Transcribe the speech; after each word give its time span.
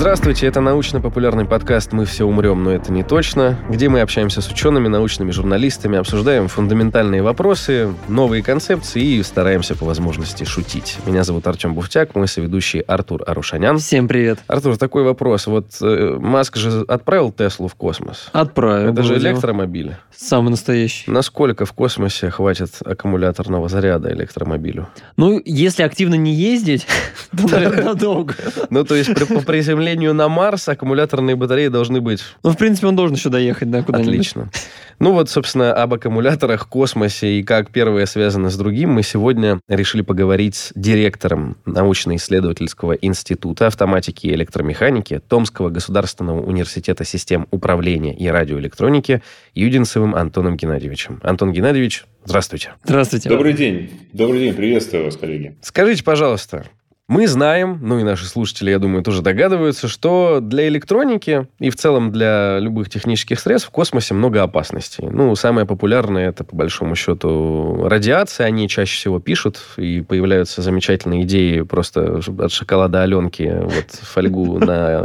Здравствуйте, 0.00 0.46
это 0.46 0.62
научно-популярный 0.62 1.44
подкаст 1.44 1.92
«Мы 1.92 2.06
все 2.06 2.24
умрем, 2.24 2.64
но 2.64 2.70
это 2.72 2.90
не 2.90 3.04
точно», 3.04 3.58
где 3.68 3.90
мы 3.90 4.00
общаемся 4.00 4.40
с 4.40 4.48
учеными, 4.50 4.88
научными 4.88 5.30
журналистами, 5.30 5.98
обсуждаем 5.98 6.48
фундаментальные 6.48 7.20
вопросы, 7.20 7.92
новые 8.08 8.42
концепции 8.42 9.02
и 9.02 9.22
стараемся 9.22 9.76
по 9.76 9.84
возможности 9.84 10.44
шутить. 10.44 10.96
Меня 11.04 11.22
зовут 11.22 11.46
Артем 11.46 11.74
Буфтяк, 11.74 12.14
мой 12.14 12.28
соведущий 12.28 12.80
Артур 12.80 13.24
Арушанян. 13.26 13.76
Всем 13.76 14.08
привет. 14.08 14.38
Артур, 14.46 14.78
такой 14.78 15.02
вопрос. 15.02 15.46
Вот 15.46 15.66
э, 15.82 16.16
Маск 16.18 16.56
же 16.56 16.82
отправил 16.88 17.30
Теслу 17.30 17.68
в 17.68 17.74
космос. 17.74 18.30
Отправил. 18.32 18.94
Это 18.94 19.02
же 19.02 19.18
электромобиль. 19.18 19.96
Самый 20.16 20.48
настоящий. 20.48 21.10
Насколько 21.10 21.66
в 21.66 21.74
космосе 21.74 22.30
хватит 22.30 22.70
аккумуляторного 22.82 23.68
заряда 23.68 24.10
электромобилю? 24.10 24.88
Ну, 25.18 25.42
если 25.44 25.82
активно 25.82 26.14
не 26.14 26.32
ездить, 26.32 26.86
то, 27.36 27.58
надолго. 27.58 28.34
Ну, 28.70 28.82
то 28.84 28.94
есть 28.94 29.14
по 29.28 29.42
приземлению 29.42 29.89
на 29.96 30.28
Марс 30.28 30.68
аккумуляторные 30.68 31.36
батареи 31.36 31.68
должны 31.68 32.00
быть... 32.00 32.20
Ну, 32.42 32.50
в 32.50 32.56
принципе, 32.56 32.86
он 32.86 32.96
должен 32.96 33.16
еще 33.16 33.28
доехать, 33.28 33.70
да, 33.70 33.82
куда-нибудь. 33.82 34.14
Отлично. 34.14 34.50
Ну 34.98 35.12
вот, 35.12 35.30
собственно, 35.30 35.72
об 35.72 35.94
аккумуляторах, 35.94 36.68
космосе 36.68 37.38
и 37.38 37.42
как 37.42 37.70
первое 37.70 38.04
связано 38.04 38.50
с 38.50 38.56
другим 38.56 38.90
мы 38.90 39.02
сегодня 39.02 39.60
решили 39.66 40.02
поговорить 40.02 40.56
с 40.56 40.72
директором 40.74 41.56
научно-исследовательского 41.64 42.92
института 42.92 43.68
автоматики 43.68 44.26
и 44.26 44.34
электромеханики 44.34 45.20
Томского 45.26 45.70
государственного 45.70 46.42
университета 46.42 47.04
систем 47.04 47.46
управления 47.50 48.14
и 48.14 48.28
радиоэлектроники 48.28 49.22
Юдинцевым 49.54 50.14
Антоном 50.14 50.58
Геннадьевичем. 50.58 51.20
Антон 51.22 51.52
Геннадьевич, 51.52 52.04
здравствуйте. 52.26 52.74
Здравствуйте. 52.84 53.30
Добрый 53.30 53.54
день. 53.54 53.90
Добрый 54.12 54.40
день. 54.40 54.54
Приветствую 54.54 55.04
вас, 55.04 55.16
коллеги. 55.16 55.56
Скажите, 55.62 56.04
пожалуйста, 56.04 56.66
мы 57.10 57.26
знаем, 57.26 57.80
ну 57.82 57.98
и 57.98 58.04
наши 58.04 58.24
слушатели, 58.24 58.70
я 58.70 58.78
думаю, 58.78 59.02
тоже 59.02 59.20
догадываются, 59.20 59.88
что 59.88 60.38
для 60.40 60.68
электроники 60.68 61.48
и 61.58 61.68
в 61.68 61.74
целом 61.74 62.12
для 62.12 62.60
любых 62.60 62.88
технических 62.88 63.40
средств 63.40 63.68
в 63.68 63.72
космосе 63.72 64.14
много 64.14 64.44
опасностей. 64.44 65.08
Ну, 65.10 65.34
самое 65.34 65.66
популярное 65.66 66.28
это, 66.28 66.44
по 66.44 66.54
большому 66.54 66.94
счету, 66.94 67.82
радиация. 67.88 68.46
Они 68.46 68.68
чаще 68.68 68.94
всего 68.94 69.18
пишут, 69.18 69.60
и 69.76 70.02
появляются 70.02 70.62
замечательные 70.62 71.24
идеи 71.24 71.62
просто 71.62 72.20
от 72.38 72.52
шоколада 72.52 73.02
Аленки 73.02 73.58
вот 73.60 73.90
фольгу 73.90 74.58
на 74.64 75.04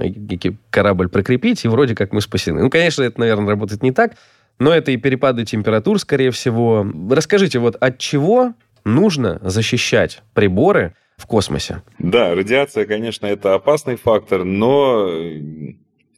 корабль 0.69 1.09
прикрепить, 1.09 1.65
и 1.65 1.67
вроде 1.67 1.95
как 1.95 2.13
мы 2.13 2.21
спасены. 2.21 2.61
Ну, 2.61 2.69
конечно, 2.69 3.01
это, 3.01 3.19
наверное, 3.19 3.49
работает 3.49 3.81
не 3.81 3.91
так, 3.91 4.11
но 4.59 4.71
это 4.71 4.91
и 4.91 4.97
перепады 4.97 5.43
температур, 5.43 5.99
скорее 5.99 6.29
всего. 6.29 6.85
Расскажите, 7.09 7.57
вот 7.57 7.75
от 7.77 7.97
чего 7.97 8.53
нужно 8.83 9.39
защищать 9.41 10.21
приборы, 10.35 10.93
в 11.17 11.27
космосе. 11.27 11.83
Да, 11.99 12.35
радиация, 12.35 12.85
конечно, 12.85 13.25
это 13.25 13.53
опасный 13.53 13.95
фактор, 13.95 14.43
но 14.43 15.09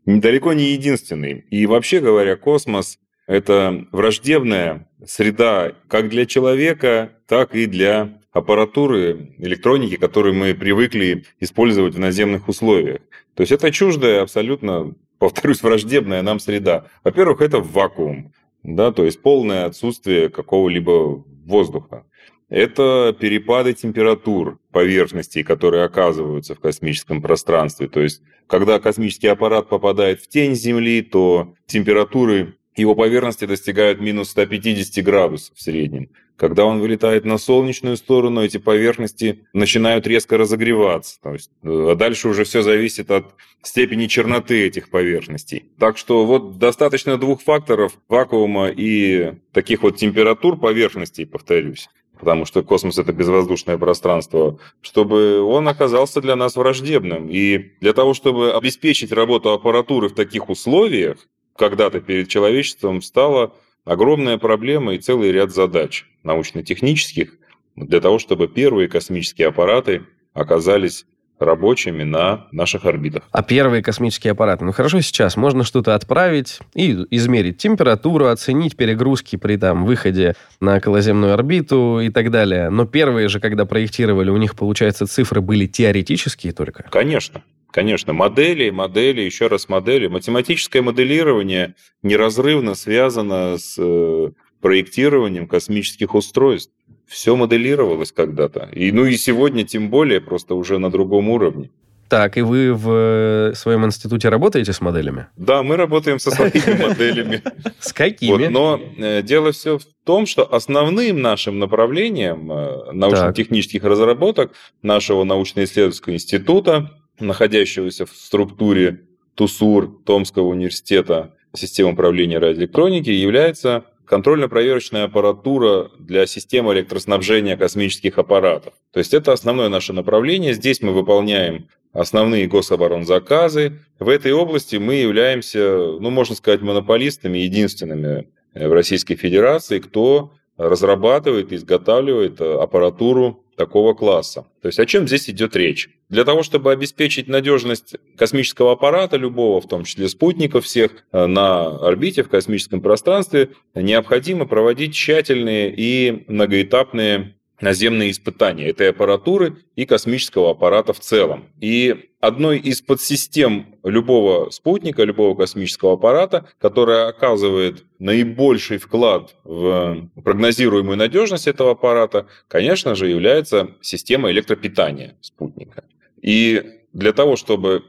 далеко 0.05 0.53
не 0.53 0.71
единственный. 0.71 1.45
И 1.49 1.65
вообще 1.65 1.99
говоря, 1.99 2.35
космос– 2.35 2.99
это 3.27 3.85
враждебная 3.91 4.89
среда 5.05 5.73
как 5.87 6.09
для 6.09 6.25
человека, 6.25 7.11
так 7.27 7.55
и 7.55 7.65
для 7.65 8.19
аппаратуры, 8.31 9.33
электроники, 9.37 9.97
которую 9.97 10.35
мы 10.35 10.53
привыкли 10.53 11.25
использовать 11.39 11.95
в 11.95 11.99
наземных 11.99 12.47
условиях. 12.47 13.01
То 13.33 13.41
есть 13.41 13.51
это 13.51 13.71
чуждая, 13.71 14.21
абсолютно, 14.21 14.95
повторюсь, 15.19 15.61
враждебная 15.61 16.21
нам 16.21 16.39
среда. 16.39 16.85
Во-первых, 17.03 17.41
это 17.41 17.59
вакуум, 17.59 18.31
да, 18.63 18.91
то 18.91 19.05
есть 19.05 19.21
полное 19.21 19.65
отсутствие 19.65 20.29
какого-либо 20.29 21.23
воздуха. 21.45 22.05
Это 22.49 23.15
перепады 23.19 23.73
температур 23.73 24.59
поверхностей, 24.71 25.43
которые 25.43 25.83
оказываются 25.83 26.55
в 26.55 26.59
космическом 26.59 27.21
пространстве. 27.21 27.87
То 27.87 28.01
есть, 28.01 28.21
когда 28.47 28.79
космический 28.79 29.27
аппарат 29.27 29.67
попадает 29.67 30.21
в 30.21 30.29
тень 30.29 30.55
Земли, 30.55 31.01
то 31.01 31.55
температуры 31.65 32.55
его 32.75 32.95
поверхности 32.95 33.45
достигают 33.45 33.99
минус 33.99 34.29
150 34.29 35.03
градусов 35.03 35.55
в 35.55 35.61
среднем. 35.61 36.09
Когда 36.37 36.65
он 36.65 36.79
вылетает 36.79 37.25
на 37.25 37.39
солнечную 37.39 37.97
сторону, 37.97 38.43
эти 38.43 38.57
поверхности 38.57 39.47
начинают 39.53 40.05
резко 40.05 40.37
разогреваться. 40.37 41.19
То 41.21 41.33
есть, 41.33 41.49
а 41.63 41.95
дальше 41.95 42.29
уже 42.29 42.43
все 42.43 42.61
зависит 42.61 43.09
от 43.09 43.33
степени 43.63 44.05
черноты 44.05 44.67
этих 44.67 44.91
поверхностей. 44.91 45.71
Так 45.79 45.97
что 45.97 46.27
вот 46.27 46.59
достаточно 46.59 47.17
двух 47.17 47.41
факторов 47.41 47.97
вакуума 48.07 48.69
и 48.69 49.33
таких 49.51 49.81
вот 49.81 49.97
температур 49.97 50.59
поверхностей, 50.59 51.25
повторюсь, 51.25 51.89
потому 52.17 52.45
что 52.45 52.63
космос– 52.63 52.97
это 52.99 53.13
безвоздушное 53.13 53.77
пространство, 53.77 54.59
чтобы 54.81 55.41
он 55.41 55.67
оказался 55.67 56.21
для 56.21 56.35
нас 56.35 56.55
враждебным. 56.55 57.29
И 57.29 57.73
для 57.81 57.93
того, 57.93 58.13
чтобы 58.13 58.53
обеспечить 58.53 59.11
работу 59.11 59.51
аппаратуры 59.51 60.09
в 60.09 60.15
таких 60.15 60.49
условиях, 60.49 61.17
когда-то 61.55 62.01
перед 62.01 62.27
человечеством 62.27 63.01
стала 63.01 63.53
огромная 63.85 64.37
проблема 64.37 64.93
и 64.93 64.99
целый 64.99 65.31
ряд 65.31 65.51
задач 65.51 66.05
научно-технических 66.23 67.37
для 67.75 68.01
того, 68.01 68.19
чтобы 68.19 68.47
первые 68.47 68.87
космические 68.87 69.47
аппараты 69.47 70.03
оказались 70.33 71.05
рабочими 71.39 72.03
на 72.03 72.47
наших 72.51 72.85
орбитах. 72.85 73.23
А 73.31 73.43
первые 73.43 73.83
космические 73.83 74.31
аппараты? 74.31 74.65
Ну 74.65 74.71
хорошо, 74.71 75.01
сейчас 75.01 75.37
можно 75.37 75.63
что-то 75.63 75.95
отправить 75.95 76.59
и 76.73 77.05
измерить 77.11 77.57
температуру, 77.57 78.27
оценить 78.27 78.75
перегрузки 78.75 79.35
при 79.35 79.57
там 79.57 79.85
выходе 79.85 80.35
на 80.59 80.77
околоземную 80.77 81.33
орбиту 81.33 81.99
и 81.99 82.09
так 82.09 82.31
далее. 82.31 82.69
Но 82.69 82.85
первые 82.85 83.27
же, 83.27 83.39
когда 83.39 83.65
проектировали, 83.65 84.29
у 84.29 84.37
них, 84.37 84.55
получается, 84.55 85.05
цифры 85.05 85.41
были 85.41 85.65
теоретические 85.67 86.53
только? 86.53 86.83
Конечно. 86.89 87.43
Конечно, 87.71 88.13
модели, 88.13 88.69
модели, 88.69 89.21
еще 89.21 89.47
раз 89.47 89.69
модели. 89.69 90.07
Математическое 90.07 90.81
моделирование 90.81 91.75
неразрывно 92.01 92.73
связано 92.73 93.57
с 93.57 93.75
э, 93.77 94.31
проектированием 94.61 95.47
космических 95.47 96.15
устройств 96.15 96.73
все 97.07 97.35
моделировалось 97.35 98.11
когда-то. 98.11 98.69
И, 98.73 98.91
ну 98.91 99.05
и 99.05 99.17
сегодня 99.17 99.63
тем 99.63 99.89
более, 99.89 100.21
просто 100.21 100.55
уже 100.55 100.77
на 100.77 100.91
другом 100.91 101.29
уровне. 101.29 101.69
Так, 102.09 102.37
и 102.37 102.41
вы 102.41 102.73
в 102.73 102.89
э, 102.89 103.53
своем 103.55 103.85
институте 103.85 104.29
работаете 104.29 104.71
с 104.71 104.79
моделями? 104.79 105.27
Да, 105.35 105.61
мы 105.61 105.75
работаем 105.75 106.19
со 106.19 106.31
своими 106.31 106.81
моделями. 106.87 107.41
С 107.79 107.91
какими? 107.91 108.47
но 108.47 108.79
э, 108.97 109.21
дело 109.23 109.51
все 109.51 109.77
в 109.77 109.83
том, 110.05 110.25
что 110.25 110.43
основным 110.43 111.21
нашим 111.21 111.59
направлением 111.59 112.49
э, 112.51 112.91
научно-технических 112.93 113.83
разработок 113.83 114.53
нашего 114.81 115.25
научно-исследовательского 115.25 116.13
института, 116.13 116.91
находящегося 117.19 118.05
в 118.05 118.11
структуре 118.15 119.01
ТУСУР 119.35 120.03
Томского 120.05 120.47
университета 120.47 121.35
системы 121.53 121.91
управления 121.91 122.37
радиоэлектроники, 122.37 123.09
является 123.09 123.83
контрольно-проверочная 124.07 125.03
аппаратура 125.03 125.91
для 125.99 126.25
системы 126.25 126.73
электроснабжения 126.73 127.57
космических 127.57 128.17
аппаратов. 128.17 128.73
То 128.91 128.99
есть 128.99 129.13
это 129.13 129.33
основное 129.33 129.69
наше 129.69 129.93
направление. 129.93 130.53
Здесь 130.53 130.81
мы 130.81 130.93
выполняем 130.93 131.67
основные 131.93 132.47
гособоронзаказы. 132.47 133.79
В 133.99 134.09
этой 134.09 134.31
области 134.31 134.77
мы 134.77 134.95
являемся, 134.95 135.77
ну, 135.99 136.09
можно 136.09 136.35
сказать, 136.35 136.61
монополистами, 136.61 137.39
единственными 137.39 138.29
в 138.53 138.71
Российской 138.71 139.15
Федерации, 139.15 139.79
кто 139.79 140.31
разрабатывает 140.57 141.51
и 141.51 141.55
изготавливает 141.55 142.41
аппаратуру 142.41 143.43
такого 143.55 143.93
класса. 143.93 144.45
То 144.61 144.67
есть 144.67 144.79
о 144.79 144.85
чем 144.85 145.07
здесь 145.07 145.29
идет 145.29 145.55
речь? 145.55 145.89
Для 146.09 146.23
того, 146.23 146.41
чтобы 146.41 146.71
обеспечить 146.71 147.27
надежность 147.27 147.95
космического 148.15 148.71
аппарата 148.71 149.17
любого, 149.17 149.59
в 149.59 149.67
том 149.67 149.83
числе 149.83 150.07
спутников 150.07 150.63
всех, 150.63 150.91
э, 151.11 151.25
на 151.25 151.65
орбите, 151.85 152.23
в 152.23 152.29
космическом 152.29 152.81
пространстве, 152.81 153.49
необходимо 153.75 154.45
проводить 154.45 154.93
тщательные 154.93 155.73
и 155.75 156.23
многоэтапные 156.27 157.35
наземные 157.59 158.11
испытания 158.11 158.69
этой 158.69 158.91
аппаратуры 158.91 159.57
и 159.75 159.85
космического 159.85 160.51
аппарата 160.51 160.93
в 160.93 160.99
целом. 160.99 161.45
И 161.59 162.11
одной 162.19 162.59
из 162.59 162.81
подсистем 162.81 163.75
любого 163.83 164.49
спутника, 164.51 165.03
любого 165.03 165.35
космического 165.35 165.93
аппарата, 165.93 166.47
которая 166.59 167.07
оказывает 167.07 167.83
наибольший 167.99 168.77
вклад 168.77 169.35
в 169.43 170.09
прогнозируемую 170.23 170.97
надежность 170.97 171.47
этого 171.47 171.71
аппарата, 171.71 172.27
конечно 172.47 172.95
же, 172.95 173.09
является 173.09 173.71
система 173.81 174.29
электропитания 174.31 175.17
спутника. 175.21 175.83
И 176.21 176.63
для 176.93 177.13
того, 177.13 177.35
чтобы 177.35 177.83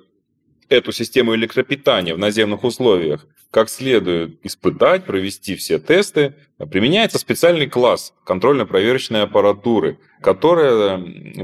эту 0.69 0.93
систему 0.93 1.35
электропитания 1.35 2.15
в 2.15 2.19
наземных 2.19 2.65
условиях 2.65 3.27
как 3.51 3.71
следует 3.71 4.39
испытать, 4.45 5.05
провести 5.05 5.57
все 5.57 5.79
тесты, 5.79 6.35
применяется 6.71 7.19
специальный 7.19 7.67
класс 7.67 8.13
контрольно-проверочной 8.25 9.23
аппаратуры, 9.23 9.99
которая 10.21 10.99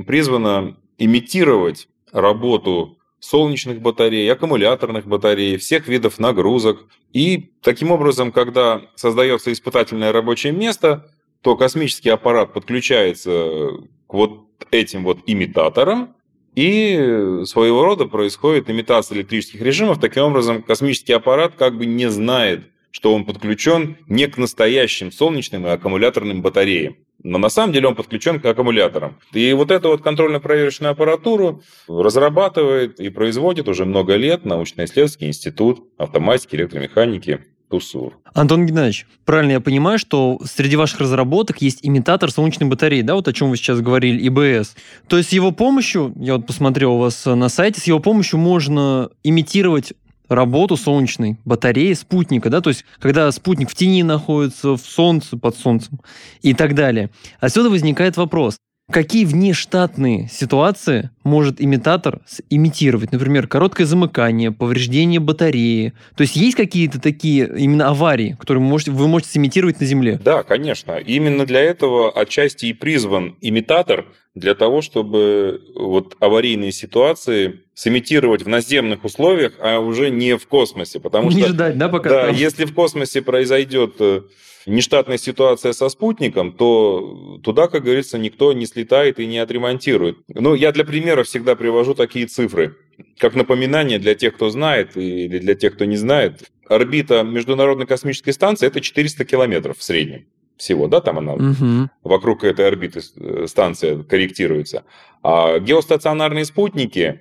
призвана 0.07 0.77
имитировать 0.99 1.89
работу 2.13 2.99
солнечных 3.21 3.81
батарей, 3.81 4.31
аккумуляторных 4.31 5.07
батарей, 5.07 5.57
всех 5.57 5.89
видов 5.89 6.19
нагрузок. 6.19 6.87
И 7.15 7.53
таким 7.63 7.91
образом, 7.91 8.33
когда 8.33 8.83
создается 8.97 9.51
испытательное 9.51 10.13
рабочее 10.13 10.53
место, 10.53 11.11
то 11.41 11.57
космический 11.57 12.11
аппарат 12.11 12.53
подключается 12.53 13.71
к 14.07 14.13
вот 14.13 14.47
этим 14.71 15.05
вот 15.05 15.21
имитаторам, 15.27 16.15
и 16.55 17.43
своего 17.45 17.85
рода 17.85 18.07
происходит 18.07 18.71
имитация 18.71 19.17
электрических 19.17 19.61
режимов. 19.61 20.01
Таким 20.01 20.25
образом, 20.25 20.63
космический 20.63 21.13
аппарат 21.13 21.55
как 21.57 21.77
бы 21.77 21.87
не 21.87 22.11
знает, 22.11 22.65
что 22.91 23.13
он 23.13 23.25
подключен 23.25 23.97
не 24.07 24.27
к 24.29 24.39
настоящим 24.39 25.11
солнечным 25.11 25.67
и 25.67 25.71
аккумуляторным 25.71 26.43
батареям. 26.43 26.97
Но 27.23 27.39
на 27.39 27.49
самом 27.49 27.73
деле 27.73 27.89
он 27.89 27.97
подключен 27.97 28.39
к 28.39 28.45
аккумуляторам. 28.45 29.19
И 29.33 29.53
вот 29.55 29.71
эту 29.71 29.89
вот 29.89 30.03
контрольно-проверочную 30.03 30.93
аппаратуру 30.93 31.63
разрабатывает 31.89 33.01
и 33.01 33.09
производит 33.09 33.69
уже 33.69 33.85
много 33.85 34.15
лет 34.17 34.45
научно-исследовательский 34.45 35.29
институт 35.29 35.85
автоматики, 35.97 36.55
электромеханики 36.55 37.41
ТУСУР. 37.75 38.19
Антон 38.35 38.67
Геннадьевич, 38.67 39.07
правильно 39.25 39.53
я 39.53 39.61
понимаю, 39.61 39.99
что 39.99 40.39
среди 40.45 40.77
ваших 40.77 41.01
разработок 41.01 41.61
есть 41.61 41.81
имитатор 41.83 42.31
солнечной 42.31 42.69
батареи, 42.69 43.03
да, 43.03 43.15
вот 43.15 43.27
о 43.27 43.33
чем 43.33 43.51
вы 43.51 43.57
сейчас 43.57 43.81
говорили, 43.81 44.29
ИБС. 44.29 44.77
То 45.09 45.17
есть 45.17 45.31
с 45.31 45.33
его 45.33 45.51
помощью, 45.51 46.13
я 46.17 46.37
вот 46.37 46.47
посмотрел 46.47 46.95
у 46.95 46.99
вас 46.99 47.27
на 47.27 47.49
сайте, 47.49 47.81
с 47.81 47.85
его 47.85 47.99
помощью 47.99 48.39
можно 48.39 49.11
имитировать 49.25 49.93
работу 50.29 50.77
солнечной 50.77 51.37
батареи 51.45 51.93
спутника, 51.93 52.49
да, 52.49 52.61
то 52.61 52.71
есть 52.71 52.85
когда 52.99 53.31
спутник 53.31 53.71
в 53.71 53.75
тени 53.75 54.03
находится, 54.03 54.77
в 54.77 54.81
солнце, 54.81 55.37
под 55.37 55.57
солнцем 55.57 56.01
и 56.43 56.55
так 56.55 56.75
далее. 56.75 57.11
Отсюда 57.41 57.71
возникает 57.71 58.17
вопрос, 58.17 58.57
Какие 58.93 59.25
внештатные 59.25 60.29
ситуации 60.31 61.09
может 61.23 61.59
имитатор 61.59 62.21
имитировать? 62.51 63.13
Например, 63.13 63.49
короткое 63.49 63.87
замыкание, 63.87 64.53
повреждение 64.53 65.21
батареи. 65.21 65.95
То 66.17 66.21
есть 66.21 66.37
есть 66.37 66.55
какие-то 66.55 67.01
такие 67.01 67.51
именно 67.57 67.89
аварии, 67.89 68.37
которые 68.39 68.63
вы 68.63 68.69
можете, 68.69 68.91
вы 68.91 69.09
можете 69.09 69.33
сымитировать 69.33 69.81
на 69.81 69.87
Земле? 69.87 70.21
Да, 70.23 70.43
конечно. 70.43 70.99
Именно 70.99 71.47
для 71.47 71.61
этого 71.61 72.13
отчасти 72.13 72.67
и 72.67 72.73
призван 72.75 73.37
имитатор, 73.41 74.05
для 74.35 74.55
того, 74.55 74.83
чтобы 74.83 75.63
вот 75.77 76.17
аварийные 76.21 76.73
ситуации 76.73 77.61
сымитировать 77.73 78.43
в 78.43 78.49
наземных 78.49 79.05
условиях, 79.05 79.55
а 79.61 79.79
уже 79.79 80.11
не 80.11 80.37
в 80.37 80.47
космосе. 80.47 81.01
Потому 81.01 81.31
не 81.31 81.43
что, 81.43 81.49
ждать, 81.51 81.79
да, 81.79 81.89
пока 81.89 82.11
Да, 82.11 82.27
там... 82.27 82.35
если 82.35 82.65
в 82.65 82.75
космосе 82.75 83.23
произойдет 83.23 83.95
э, 84.01 84.23
нештатная 84.67 85.19
ситуация 85.19 85.73
со 85.73 85.89
спутником, 85.89 86.53
то 86.53 87.41
туда, 87.43 87.69
как 87.69 87.85
говорится, 87.85 88.19
никто 88.19 88.53
не 88.53 88.67
слетает 88.67 89.19
и 89.19 89.27
не 89.27 89.39
отремонтирует. 89.39 90.19
Ну, 90.29 90.55
я 90.55 90.73
для 90.73 90.85
примера 90.85 91.25
всегда 91.25 91.55
привожу 91.57 91.95
такие 91.95 92.27
цифры, 92.27 92.77
как 93.19 93.35
напоминание 93.35 93.99
для 93.99 94.15
тех, 94.15 94.35
кто 94.35 94.51
знает, 94.51 94.97
или 94.97 95.39
для 95.39 95.55
тех, 95.55 95.75
кто 95.75 95.85
не 95.85 95.97
знает. 95.97 96.51
Орбита 96.69 97.23
Международной 97.23 97.87
космической 97.87 98.33
станции– 98.33 98.67
это 98.69 98.81
400 98.81 99.25
километров 99.25 99.79
в 99.79 99.83
среднем 99.83 100.27
всего, 100.57 100.89
да, 100.89 101.01
там 101.01 101.19
она 101.19 101.35
угу. 101.35 101.91
вокруг 102.03 102.45
этой 102.45 102.67
орбиты 102.67 103.01
э, 103.17 103.47
станция 103.49 104.03
корректируется. 104.03 104.85
А 105.23 105.59
геостационарные 105.59 106.45
спутники 106.45 107.21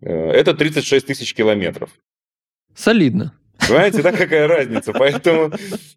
э, 0.00 0.08
это 0.08 0.54
36 0.54 1.06
тысяч 1.06 1.34
километров. 1.34 1.90
Солидно. 2.74 3.34
Понимаете, 3.66 4.02
да, 4.02 4.12
какая 4.12 4.46
разница? 4.48 4.92
Поэтому 4.92 5.52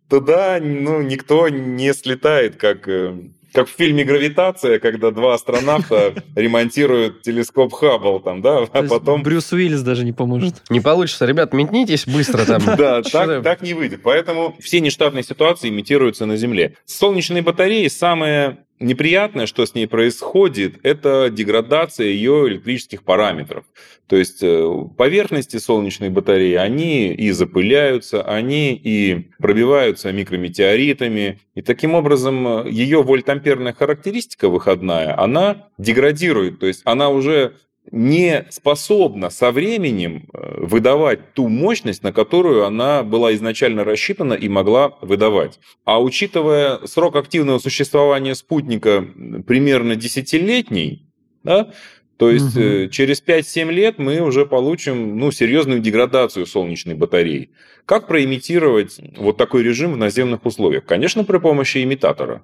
туда 0.09 0.59
ну, 0.61 1.01
никто 1.01 1.49
не 1.49 1.93
слетает, 1.93 2.57
как 2.57 2.87
э, 2.87 3.13
как 3.53 3.69
в 3.69 3.71
фильме 3.71 4.03
«Гравитация», 4.03 4.79
когда 4.79 5.11
два 5.11 5.35
астронавта 5.35 6.15
ремонтируют 6.35 7.21
телескоп 7.21 7.73
Хаббл, 7.73 8.19
там, 8.19 8.41
да, 8.41 8.63
а 8.63 8.83
потом... 8.83 9.21
Брюс 9.21 9.51
Уиллис 9.53 9.81
даже 9.81 10.03
не 10.03 10.11
поможет. 10.11 10.55
Не 10.69 10.81
получится. 10.81 11.25
Ребят, 11.25 11.53
метнитесь 11.53 12.07
быстро 12.07 12.45
там. 12.45 12.61
Да, 12.77 13.01
так 13.03 13.61
не 13.61 13.73
выйдет. 13.73 14.01
Поэтому 14.03 14.55
все 14.59 14.79
нештатные 14.79 15.23
ситуации 15.23 15.69
имитируются 15.69 16.25
на 16.25 16.35
Земле. 16.35 16.75
Солнечные 16.85 17.43
батареи 17.43 17.87
самое 17.87 18.57
неприятное, 18.83 19.47
что 19.47 19.65
с 19.65 19.73
ней 19.73 19.87
происходит, 19.87 20.75
это 20.83 21.29
деградация 21.31 22.07
ее 22.07 22.47
электрических 22.47 23.03
параметров. 23.03 23.65
То 24.07 24.17
есть 24.17 24.43
э, 24.43 24.69
поверхности 24.97 25.57
солнечной 25.57 26.09
батареи, 26.09 26.55
они 26.55 27.13
и 27.13 27.31
запыляются, 27.31 28.21
они 28.21 28.73
и 28.75 29.31
пробиваются 29.39 30.11
микрометеоритами. 30.11 31.39
И 31.55 31.61
таким 31.61 31.95
образом 31.95 32.47
э, 32.47 32.69
ее 32.69 33.01
вольтамперная 33.01 33.73
характеристика 33.73 34.49
выходная, 34.49 35.19
она 35.19 35.69
деградирует. 35.77 36.59
То 36.59 36.67
есть 36.67 36.81
она 36.83 37.09
уже 37.09 37.55
не 37.93 38.47
способна 38.49 39.29
со 39.29 39.51
временем 39.51 40.27
э, 40.33 40.65
выдавать 40.65 41.33
ту 41.35 41.47
мощность, 41.47 42.01
на 42.01 42.11
которую 42.11 42.65
она 42.65 43.03
была 43.03 43.35
изначально 43.35 43.83
рассчитана 43.83 44.33
и 44.33 44.49
могла 44.49 44.97
выдавать. 45.01 45.59
А 45.85 46.01
учитывая 46.01 46.79
срок 46.87 47.15
активного 47.15 47.59
существования 47.59 48.33
спутника 48.33 49.05
примерно 49.45 49.95
десятилетний, 49.95 51.07
да, 51.43 51.71
то 52.17 52.31
есть 52.31 52.57
угу. 52.57 52.89
через 52.89 53.21
5-7 53.23 53.71
лет 53.71 53.99
мы 53.99 54.21
уже 54.21 54.47
получим 54.47 55.19
ну, 55.19 55.31
серьезную 55.31 55.79
деградацию 55.79 56.47
солнечной 56.47 56.95
батареи. 56.95 57.51
Как 57.85 58.07
проимитировать 58.07 58.99
вот 59.17 59.37
такой 59.37 59.61
режим 59.61 59.93
в 59.93 59.97
наземных 59.97 60.47
условиях? 60.47 60.85
Конечно, 60.85 61.25
при 61.25 61.37
помощи 61.37 61.83
имитатора. 61.83 62.43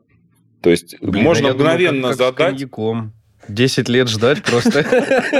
То 0.62 0.69
есть 0.69 0.95
Блин, 1.02 1.24
можно 1.24 1.54
мгновенно 1.54 2.02
думаю, 2.02 2.18
как, 2.18 2.36
как 2.36 2.60
задать... 2.60 2.69
10 3.50 3.90
лет 3.90 4.07
ждать 4.07 4.44
просто. 4.44 4.86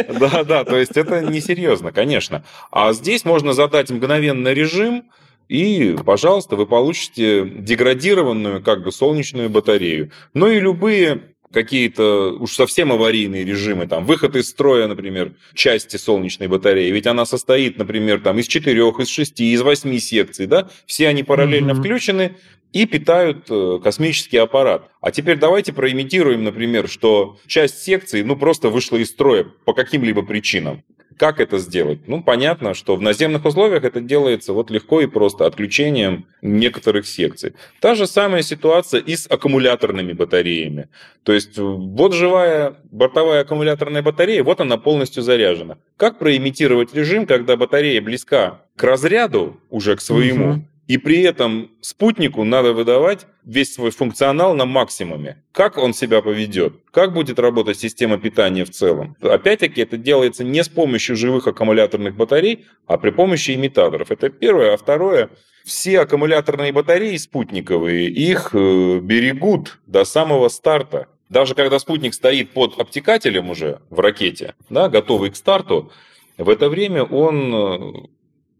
Да, 0.20 0.44
да, 0.44 0.64
то 0.64 0.78
есть 0.78 0.98
это 0.98 1.22
несерьезно, 1.22 1.92
конечно. 1.92 2.44
А 2.72 2.94
здесь 2.94 3.26
можно 3.26 3.54
задать 3.54 3.90
мгновенно 3.90 4.52
режим, 4.54 5.06
и, 5.48 5.96
пожалуйста, 6.06 6.56
вы 6.56 6.68
получите 6.68 7.44
деградированную 7.44 8.62
как 8.62 8.84
бы 8.84 8.92
солнечную 8.92 9.50
батарею. 9.50 10.12
Ну 10.34 10.48
и 10.48 10.60
любые 10.60 11.24
какие-то 11.52 12.38
уж 12.40 12.54
совсем 12.54 12.92
аварийные 12.92 13.44
режимы, 13.44 13.88
там, 13.88 14.06
выход 14.06 14.36
из 14.36 14.50
строя, 14.50 14.88
например, 14.88 15.34
части 15.56 15.98
солнечной 15.98 16.48
батареи, 16.48 16.92
ведь 16.92 17.08
она 17.08 17.26
состоит, 17.26 17.78
например, 17.78 18.22
там, 18.22 18.38
из 18.38 18.48
четырех, 18.48 19.00
из 19.00 19.10
шести, 19.10 19.52
из 19.52 19.62
восьми 19.62 20.00
секций, 20.00 20.46
да, 20.46 20.70
все 20.86 21.08
они 21.08 21.24
параллельно 21.24 21.72
mm-hmm. 21.72 21.80
включены 21.80 22.36
и 22.74 22.86
питают 22.86 23.48
э, 23.50 23.80
космический 23.84 24.38
аппарат. 24.38 24.90
А 25.02 25.12
теперь 25.12 25.38
давайте 25.38 25.74
проимитируем, 25.74 26.44
например, 26.44 26.88
что 26.88 27.38
часть 27.48 27.82
секции, 27.82 28.22
ну, 28.22 28.36
просто 28.36 28.70
вышла 28.70 28.98
из 28.98 29.10
строя 29.10 29.46
по 29.66 29.74
каким-либо 29.74 30.24
причинам. 30.24 30.84
Как 31.18 31.42
это 31.42 31.58
сделать? 31.58 32.08
Ну, 32.08 32.24
понятно, 32.24 32.74
что 32.74 32.96
в 32.96 33.02
наземных 33.02 33.44
условиях 33.44 33.84
это 33.84 34.00
делается 34.00 34.54
вот 34.54 34.72
легко 34.72 35.02
и 35.02 35.06
просто, 35.06 35.46
отключением 35.46 36.28
некоторых 36.42 37.06
секций. 37.08 37.56
Та 37.82 37.96
же 37.96 38.08
самая 38.08 38.42
ситуация 38.42 39.02
и 39.02 39.18
с 39.18 39.28
аккумуляторными 39.30 40.14
батареями. 40.14 40.88
То 41.24 41.34
есть 41.34 41.58
вот 41.58 42.14
живая 42.14 42.78
бортовая 42.90 43.42
аккумуляторная 43.42 44.02
батарея, 44.02 44.46
вот 44.46 44.62
она 44.62 44.78
полностью 44.78 45.22
заряжена. 45.22 45.78
Как 45.98 46.20
проимитировать 46.20 46.94
режим, 46.94 47.26
когда 47.26 47.58
батарея 47.58 48.02
близка 48.02 48.62
к 48.78 48.84
разряду, 48.84 49.60
уже 49.70 49.98
к 49.98 50.02
своему, 50.02 50.52
угу. 50.52 50.66
И 50.90 50.98
при 50.98 51.22
этом 51.22 51.70
спутнику 51.82 52.44
надо 52.44 52.74
выдавать 52.74 53.28
весь 53.46 53.72
свой 53.72 53.92
функционал 53.92 54.56
на 54.56 54.66
максимуме. 54.66 55.44
Как 55.52 55.78
он 55.78 55.94
себя 55.94 56.24
поведет? 56.24 56.74
Как 56.90 57.14
будет 57.14 57.38
работать 57.38 57.78
система 57.78 58.18
питания 58.18 58.66
в 58.66 58.72
целом? 58.72 59.16
Опять-таки, 59.22 59.82
это 59.82 59.98
делается 59.98 60.44
не 60.44 60.64
с 60.64 60.68
помощью 60.68 61.16
живых 61.16 61.46
аккумуляторных 61.46 62.16
батарей, 62.16 62.66
а 62.88 62.98
при 62.98 63.12
помощи 63.12 63.52
имитаторов. 63.52 64.10
Это 64.10 64.30
первое. 64.30 64.74
А 64.74 64.78
второе, 64.78 65.30
все 65.64 66.00
аккумуляторные 66.00 66.74
батареи 66.74 67.18
спутниковые, 67.18 68.10
их 68.10 68.50
э, 68.54 69.00
берегут 69.00 69.78
до 69.86 70.06
самого 70.06 70.50
старта. 70.50 71.06
Даже 71.30 71.54
когда 71.54 71.78
спутник 71.78 72.16
стоит 72.16 72.50
под 72.50 72.80
обтекателем 72.80 73.52
уже 73.52 73.80
в 73.92 74.00
ракете, 74.00 74.56
да, 74.72 74.90
готовый 74.90 75.30
к 75.30 75.36
старту, 75.36 75.92
в 76.40 76.50
это 76.50 76.68
время 76.68 77.04
он 77.04 77.54
э, 77.54 77.94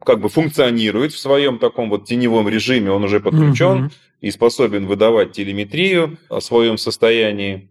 как 0.04 0.20
бы 0.20 0.30
функционирует 0.30 1.14
в 1.14 1.20
своем 1.20 1.60
таком 1.60 1.90
вот 1.90 2.06
теневом 2.06 2.48
режиме, 2.48 2.92
он 2.92 3.04
уже 3.04 3.20
подключен 3.20 3.86
угу. 3.86 3.92
и 4.22 4.32
способен 4.32 4.86
выдавать 4.86 5.34
телеметрию 5.34 6.18
о 6.30 6.42
своем 6.42 6.78
состоянии. 6.78 7.70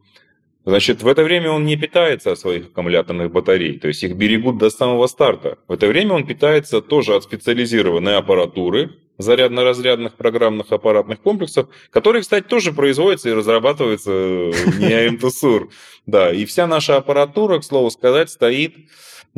Значит, 0.64 1.02
в 1.02 1.08
это 1.08 1.24
время 1.24 1.50
он 1.50 1.64
не 1.64 1.76
питается 1.76 2.32
от 2.32 2.38
своих 2.38 2.66
аккумуляторных 2.66 3.32
батарей, 3.32 3.78
то 3.78 3.88
есть 3.88 4.02
их 4.02 4.16
берегут 4.16 4.58
до 4.58 4.68
самого 4.68 5.06
старта. 5.06 5.56
В 5.66 5.72
это 5.72 5.86
время 5.86 6.12
он 6.12 6.26
питается 6.26 6.82
тоже 6.82 7.14
от 7.14 7.24
специализированной 7.24 8.18
аппаратуры, 8.18 8.90
зарядно-разрядных 9.16 10.14
программных 10.14 10.70
аппаратных 10.70 11.20
комплексов, 11.20 11.68
которые, 11.90 12.20
кстати, 12.20 12.46
тоже 12.46 12.72
производятся 12.72 13.30
и 13.30 13.32
разрабатываются 13.32 14.10
не 14.78 14.92
АМТСУР. 15.08 15.70
Да, 16.06 16.32
и 16.32 16.44
вся 16.44 16.66
наша 16.66 16.96
аппаратура, 16.96 17.58
к 17.58 17.64
слову 17.64 17.90
сказать, 17.90 18.30
стоит 18.30 18.74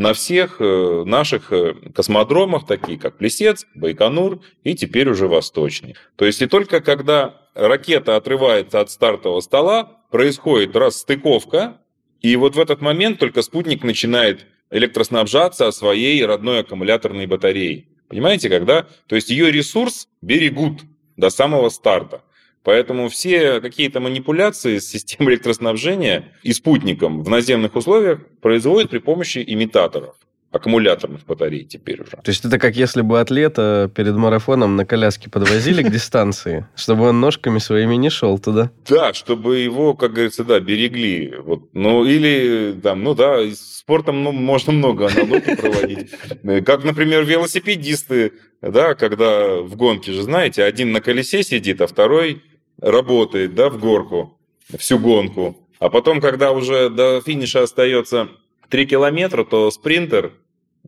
на 0.01 0.15
всех 0.15 0.63
э, 0.63 1.03
наших 1.05 1.53
э, 1.53 1.75
космодромах, 1.95 2.67
такие 2.67 2.99
как 2.99 3.19
Плесец, 3.19 3.67
Байконур 3.75 4.41
и 4.65 4.75
теперь 4.75 5.11
уже 5.11 5.29
Восточный. 5.29 5.95
То 6.17 6.25
есть 6.25 6.41
и 6.41 6.47
только 6.47 6.81
когда 6.81 7.43
ракета 7.55 8.17
отрывается 8.17 8.81
от 8.81 8.91
стартового 8.91 9.41
стола, 9.43 10.01
происходит 10.11 10.75
расстыковка, 10.75 11.83
и 12.23 12.35
вот 12.37 12.57
в 12.57 12.61
этот 12.61 12.81
момент 12.81 13.19
только 13.19 13.43
спутник 13.43 13.85
начинает 13.85 14.47
электроснабжаться 14.71 15.71
своей 15.71 16.25
родной 16.25 16.61
аккумуляторной 16.61 17.27
батареей. 17.27 17.91
Понимаете, 18.09 18.49
когда? 18.49 18.87
То 19.07 19.17
есть 19.17 19.29
ее 19.29 19.53
ресурс 19.53 20.09
берегут 20.23 20.81
до 21.19 21.29
самого 21.29 21.69
старта. 21.69 22.23
Поэтому 22.63 23.09
все 23.09 23.61
какие-то 23.61 24.01
манипуляции 24.01 24.79
с 24.79 24.89
системой 24.89 25.35
электроснабжения 25.35 26.33
и 26.43 26.53
спутником 26.53 27.23
в 27.23 27.29
наземных 27.29 27.75
условиях 27.75 28.21
производят 28.41 28.91
при 28.91 28.99
помощи 28.99 29.43
имитаторов 29.47 30.17
аккумуляторных 30.53 31.25
батарей 31.27 31.65
теперь 31.65 32.03
уже. 32.03 32.13
То 32.13 32.29
есть 32.29 32.45
это 32.45 32.59
как 32.59 32.75
если 32.77 33.03
бы 33.03 33.21
атлета 33.21 33.91
перед 33.95 34.17
марафоном 34.17 34.77
на 34.77 34.85
коляске 34.85 35.31
подвозили 35.31 35.83
к 35.83 35.91
дистанции, 35.93 36.67
чтобы 36.75 37.09
он 37.09 37.21
ножками 37.21 37.59
своими 37.59 37.95
не 37.95 38.11
шел 38.11 38.39
туда. 38.39 38.71
Да, 38.89 39.15
чтобы 39.15 39.59
его, 39.59 39.95
как 39.95 40.13
говорится, 40.13 40.45
да, 40.45 40.59
берегли. 40.59 41.35
Вот. 41.39 41.69
Ну, 41.73 42.05
или 42.05 42.79
там, 42.83 43.05
ну 43.05 43.15
да, 43.15 43.39
спортом 43.55 44.25
ну, 44.25 44.33
можно 44.33 44.73
много 44.73 45.07
аналогий 45.07 45.57
проводить. 45.57 46.11
Как, 46.65 46.85
например, 46.85 47.25
велосипедисты, 47.25 48.33
да, 48.61 48.95
когда 48.95 49.61
в 49.61 49.77
гонке 49.77 50.13
же, 50.13 50.23
знаете, 50.23 50.65
один 50.65 50.93
на 50.93 51.01
колесе 51.01 51.43
сидит, 51.43 51.81
а 51.81 51.87
второй 51.87 52.43
работает, 52.81 53.55
да, 53.55 53.69
в 53.69 53.79
горку 53.79 54.39
всю 54.79 54.99
гонку. 54.99 55.57
А 55.79 55.89
потом, 55.89 56.21
когда 56.21 56.53
уже 56.53 56.91
до 56.91 57.21
финиша 57.21 57.63
остается 57.63 58.29
3 58.69 58.87
километра, 58.87 59.45
то 59.45 59.71
спринтер 59.71 60.33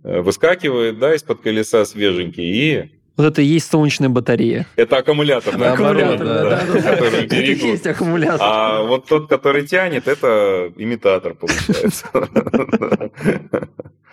э, 0.04 0.20
выскакивает, 0.20 0.98
да, 0.98 1.14
из-под 1.14 1.40
колеса 1.40 1.84
свеженький 1.84 2.44
и 2.44 2.90
вот 3.16 3.26
это 3.26 3.42
и 3.42 3.44
есть 3.44 3.70
солнечная 3.70 4.08
батарея. 4.08 4.66
Это 4.74 4.96
аккумулятор. 4.96 5.58
Да, 5.58 5.74
аккумулятор, 5.74 6.26
да, 6.26 6.42
да, 6.44 6.64
да, 6.64 6.96
который 6.96 7.24
Это 7.26 7.36
есть 7.36 7.86
аккумулятор. 7.86 8.40
А 8.40 8.82
вот 8.82 9.06
тот, 9.06 9.28
который 9.28 9.66
тянет, 9.66 10.08
это 10.08 10.72
имитатор, 10.76 11.34
получается. 11.34 12.06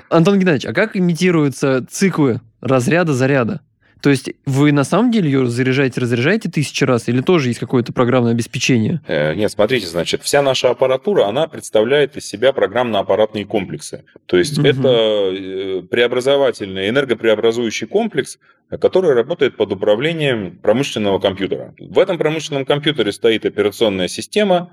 Антон 0.10 0.40
Геннадьевич, 0.40 0.66
а 0.66 0.74
как 0.74 0.98
имитируются 0.98 1.86
циклы 1.90 2.42
разряда 2.60 3.14
заряда? 3.14 3.62
То 4.02 4.10
есть 4.10 4.32
вы 4.46 4.72
на 4.72 4.84
самом 4.84 5.12
деле 5.12 5.30
ее 5.30 5.48
заряжаете, 5.48 6.02
разряжаете 6.02 6.50
тысячи 6.50 6.84
раз 6.84 7.10
или 7.10 7.22
тоже 7.22 7.50
есть 7.50 7.60
какое-то 7.60 7.92
программное 7.92 8.32
обеспечение? 8.32 9.02
Э, 9.08 9.34
нет, 9.34 9.52
смотрите, 9.52 9.88
значит, 9.88 10.24
вся 10.24 10.42
наша 10.42 10.70
аппаратура, 10.70 11.26
она 11.26 11.48
представляет 11.48 12.16
из 12.16 12.26
себя 12.26 12.54
программно-аппаратные 12.54 13.46
комплексы. 13.46 14.06
То 14.26 14.38
есть 14.38 14.58
угу. 14.58 14.68
это 14.68 14.88
э, 14.88 15.82
преобразовательный, 15.90 16.90
энергопреобразующий 16.90 17.88
комплекс, 17.88 18.40
который 18.80 19.14
работает 19.14 19.58
под 19.58 19.74
управлением 19.74 20.58
промышленного 20.58 21.20
компьютера. 21.20 21.74
В 21.80 22.00
этом 22.00 22.18
промышленном 22.18 22.66
компьютере 22.66 23.12
стоит 23.12 23.46
операционная 23.46 24.08
система, 24.08 24.72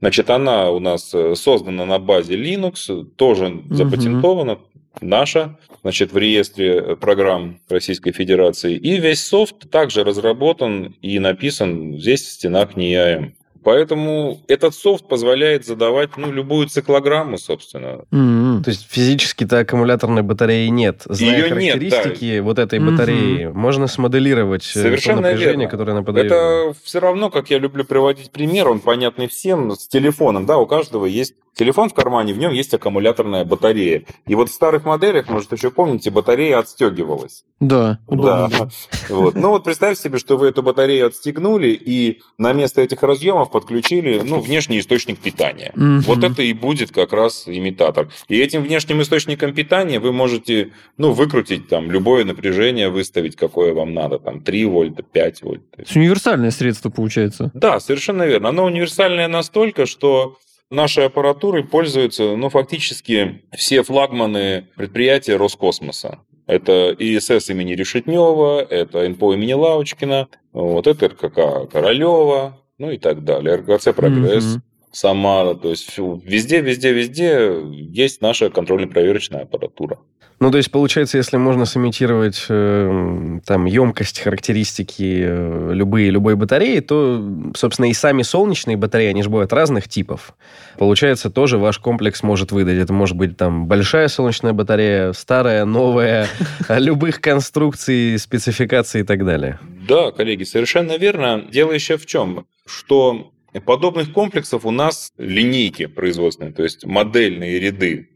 Значит, 0.00 0.30
она 0.30 0.68
у 0.70 0.80
нас 0.80 1.14
э, 1.14 1.36
создана 1.36 1.86
на 1.86 2.00
базе 2.00 2.34
Linux, 2.34 3.04
тоже 3.14 3.62
запатентована, 3.70 4.58
наша, 5.00 5.58
значит, 5.82 6.12
в 6.12 6.18
реестре 6.18 6.96
программ 6.96 7.60
Российской 7.68 8.12
Федерации. 8.12 8.76
И 8.76 8.98
весь 8.98 9.24
софт 9.24 9.70
также 9.70 10.04
разработан 10.04 10.94
и 11.02 11.18
написан 11.18 11.98
здесь 11.98 12.22
в 12.22 12.32
стенах 12.32 12.76
НИАМ. 12.76 13.34
Поэтому 13.64 14.40
этот 14.48 14.74
софт 14.74 15.06
позволяет 15.06 15.64
задавать 15.64 16.16
ну, 16.16 16.32
любую 16.32 16.68
циклограмму, 16.68 17.38
собственно. 17.38 18.04
Mm-hmm. 18.10 18.62
То 18.64 18.70
есть 18.70 18.86
физически-то 18.90 19.60
аккумуляторной 19.60 20.22
батареи 20.22 20.68
нет. 20.68 21.02
Зная 21.04 21.38
Ее 21.38 21.48
характеристики 21.48 22.24
нет, 22.24 22.36
да. 22.38 22.42
вот 22.42 22.58
этой 22.58 22.78
батареи, 22.80 23.46
mm-hmm. 23.46 23.52
можно 23.52 23.86
смоделировать 23.86 24.64
э, 24.74 24.82
Совершенно 24.82 25.22
то 25.22 25.28
напряжение, 25.28 25.56
верно. 25.56 25.70
которое 25.70 25.92
она 25.92 26.02
подает. 26.02 26.26
Это 26.26 26.74
все 26.82 27.00
равно, 27.00 27.30
как 27.30 27.50
я 27.50 27.58
люблю 27.58 27.84
приводить 27.84 28.30
пример, 28.30 28.68
он 28.68 28.80
понятный 28.80 29.28
всем, 29.28 29.72
с 29.72 29.86
телефоном. 29.86 30.46
Да, 30.46 30.58
у 30.58 30.66
каждого 30.66 31.06
есть 31.06 31.34
телефон 31.54 31.90
в 31.90 31.94
кармане, 31.94 32.32
в 32.32 32.38
нем 32.38 32.52
есть 32.52 32.72
аккумуляторная 32.74 33.44
батарея. 33.44 34.04
И 34.26 34.34
вот 34.34 34.48
в 34.48 34.52
старых 34.52 34.84
моделях, 34.84 35.28
может, 35.28 35.52
еще 35.52 35.70
помните, 35.70 36.10
батарея 36.10 36.58
отстегивалась. 36.58 37.44
Да, 37.60 38.00
удобно. 38.06 38.48
Да. 38.48 38.68
Вот. 39.08 39.34
Ну 39.34 39.50
вот 39.50 39.64
представьте 39.64 40.02
себе, 40.02 40.18
что 40.18 40.36
вы 40.36 40.48
эту 40.48 40.62
батарею 40.62 41.06
отстегнули, 41.06 41.68
и 41.68 42.20
на 42.38 42.52
место 42.52 42.80
этих 42.80 43.02
разъемов 43.02 43.50
подключили 43.52 44.20
ну, 44.24 44.40
внешний 44.40 44.80
источник 44.80 45.18
питания. 45.18 45.72
Угу. 45.76 46.00
Вот 46.06 46.24
это 46.24 46.42
и 46.42 46.52
будет 46.52 46.90
как 46.90 47.12
раз 47.12 47.44
имитатор. 47.46 48.08
И 48.28 48.38
этим 48.38 48.62
внешним 48.62 49.02
источником 49.02 49.54
питания 49.54 50.00
вы 50.00 50.12
можете 50.12 50.72
ну, 50.98 51.12
выкрутить 51.12 51.68
там 51.68 51.90
любое 51.90 52.24
напряжение, 52.24 52.88
выставить, 52.88 53.36
какое 53.36 53.72
вам 53.72 53.94
надо, 53.94 54.18
там 54.18 54.40
3 54.40 54.64
вольта, 54.64 55.02
5 55.02 55.42
вольт. 55.42 55.70
То 55.70 55.80
есть 55.82 55.96
универсальное 55.96 56.50
средство 56.50 56.90
получается. 56.90 57.50
Да, 57.54 57.78
совершенно 57.78 58.24
верно. 58.24 58.48
Оно 58.48 58.64
универсальное 58.64 59.28
настолько, 59.28 59.86
что 59.86 60.38
нашей 60.70 61.06
аппаратурой 61.06 61.64
пользуются, 61.64 62.36
ну, 62.36 62.48
фактически 62.48 63.42
все 63.52 63.82
флагманы 63.82 64.68
предприятия 64.74 65.36
Роскосмоса. 65.36 66.18
Это 66.46 66.94
ИСС 66.98 67.50
имени 67.50 67.74
Решетнева, 67.74 68.60
это 68.62 69.08
НПО 69.08 69.34
имени 69.34 69.52
Лавочкина, 69.52 70.28
вот 70.52 70.86
это 70.86 71.08
РКК 71.08 71.70
Королева, 71.70 72.58
ну 72.78 72.90
и 72.90 72.98
так 72.98 73.24
далее. 73.24 73.56
РКЦ 73.56 73.94
«Прогресс», 73.94 74.56
mm-hmm. 74.56 74.60
Самара, 74.92 75.54
то 75.54 75.70
есть 75.70 75.96
везде, 75.96 76.60
везде, 76.60 76.92
везде 76.92 77.50
есть 77.72 78.20
наша 78.20 78.50
контрольно-проверочная 78.50 79.42
аппаратура. 79.42 79.98
Ну, 80.42 80.50
то 80.50 80.56
есть, 80.56 80.72
получается, 80.72 81.18
если 81.18 81.36
можно 81.36 81.66
сымитировать 81.66 82.46
э, 82.48 83.38
там 83.46 83.64
емкость, 83.64 84.18
характеристики 84.18 85.22
э, 85.24 85.70
любые, 85.72 86.10
любой 86.10 86.34
батареи, 86.34 86.80
то, 86.80 87.24
собственно, 87.54 87.86
и 87.86 87.92
сами 87.92 88.22
солнечные 88.22 88.76
батареи, 88.76 89.10
они 89.10 89.22
же 89.22 89.30
бывают 89.30 89.52
разных 89.52 89.88
типов. 89.88 90.34
Получается, 90.78 91.30
тоже 91.30 91.58
ваш 91.58 91.78
комплекс 91.78 92.24
может 92.24 92.50
выдать. 92.50 92.78
Это 92.78 92.92
может 92.92 93.16
быть 93.16 93.36
там 93.36 93.66
большая 93.66 94.08
солнечная 94.08 94.52
батарея, 94.52 95.12
старая, 95.12 95.64
новая, 95.64 96.26
любых 96.68 97.20
конструкций, 97.20 98.18
спецификаций 98.18 99.02
и 99.02 99.04
так 99.04 99.24
далее. 99.24 99.60
Да, 99.88 100.10
коллеги, 100.10 100.42
совершенно 100.42 100.96
верно. 100.96 101.44
Дело 101.52 101.70
еще 101.70 101.96
в 101.96 102.04
чем? 102.04 102.46
Что 102.66 103.32
подобных 103.64 104.12
комплексов 104.12 104.64
у 104.64 104.70
нас 104.70 105.12
линейки 105.18 105.86
производственные, 105.86 106.54
то 106.54 106.62
есть 106.62 106.84
модельные 106.84 107.58
ряды 107.58 108.08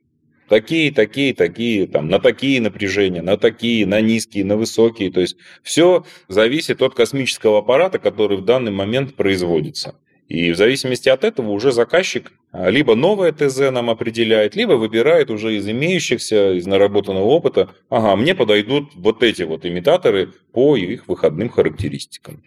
такие, 0.49 0.93
такие, 0.93 1.35
такие, 1.35 1.87
там, 1.87 2.09
на 2.09 2.19
такие 2.19 2.61
напряжения, 2.61 3.23
на 3.23 3.37
такие, 3.37 3.87
на 3.87 4.01
низкие, 4.01 4.45
на 4.45 4.57
высокие. 4.57 5.11
То 5.11 5.21
есть 5.21 5.37
все 5.63 6.05
зависит 6.29 6.83
от 6.83 6.95
космического 6.95 7.59
аппарата, 7.59 7.99
который 7.99 8.39
в 8.39 8.45
данный 8.45 8.73
момент 8.73 9.15
производится. 9.15 9.97
И 10.29 10.51
в 10.51 10.57
зависимости 10.57 11.09
от 11.09 11.23
этого 11.23 11.51
уже 11.51 11.71
заказчик 11.71 12.33
а, 12.51 12.69
либо 12.69 12.97
новое 12.97 13.31
ТЗ 13.31 13.71
нам 13.71 13.91
определяет, 13.91 14.57
либо 14.57 14.73
выбирает 14.73 15.31
уже 15.31 15.57
из 15.57 15.69
имеющихся, 15.69 16.53
из 16.55 16.67
наработанного 16.67 17.27
опыта, 17.27 17.71
ага, 17.91 18.17
мне 18.17 18.35
подойдут 18.35 18.91
вот 18.97 19.23
эти 19.23 19.45
вот 19.45 19.65
имитаторы 19.65 20.33
по 20.53 20.77
их 20.77 21.07
выходным 21.07 21.49
характеристикам. 21.49 22.43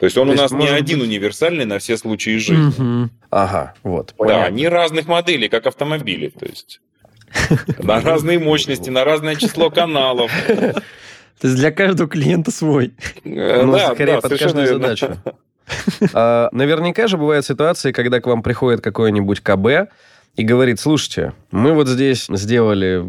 То 0.00 0.06
есть 0.06 0.16
он 0.16 0.28
То 0.28 0.32
у 0.32 0.36
нас 0.36 0.50
не 0.50 0.66
один 0.66 1.00
быть... 1.00 1.08
универсальный 1.08 1.66
на 1.66 1.78
все 1.78 1.98
случаи 1.98 2.38
жизни. 2.38 3.02
Угу. 3.02 3.10
Ага, 3.30 3.74
вот. 3.82 4.14
Понятно. 4.16 4.40
Да, 4.40 4.46
они 4.46 4.66
разных 4.66 5.06
моделей, 5.06 5.48
как 5.50 5.66
автомобили. 5.66 6.28
То 6.30 6.46
есть 6.46 6.80
на 7.78 8.00
разные 8.00 8.38
мощности, 8.38 8.88
на 8.88 9.04
разное 9.04 9.36
число 9.36 9.68
каналов. 9.70 10.32
То 10.46 11.46
есть 11.46 11.56
для 11.56 11.70
каждого 11.70 12.08
клиента 12.08 12.50
свой. 12.50 12.94
Э, 13.24 13.62
ну, 13.62 13.78
скорее 13.78 14.22
под 14.22 14.38
каждую 14.38 14.66
задачу. 14.66 15.18
А, 16.14 16.48
наверняка 16.52 17.06
же 17.06 17.16
бывают 17.16 17.44
ситуации, 17.44 17.92
когда 17.92 18.20
к 18.20 18.26
вам 18.26 18.42
приходит 18.42 18.80
какой-нибудь 18.80 19.40
КБ, 19.40 19.90
и 20.36 20.44
говорит, 20.44 20.80
слушайте, 20.80 21.32
мы 21.50 21.72
вот 21.72 21.88
здесь 21.88 22.26
сделали 22.28 23.04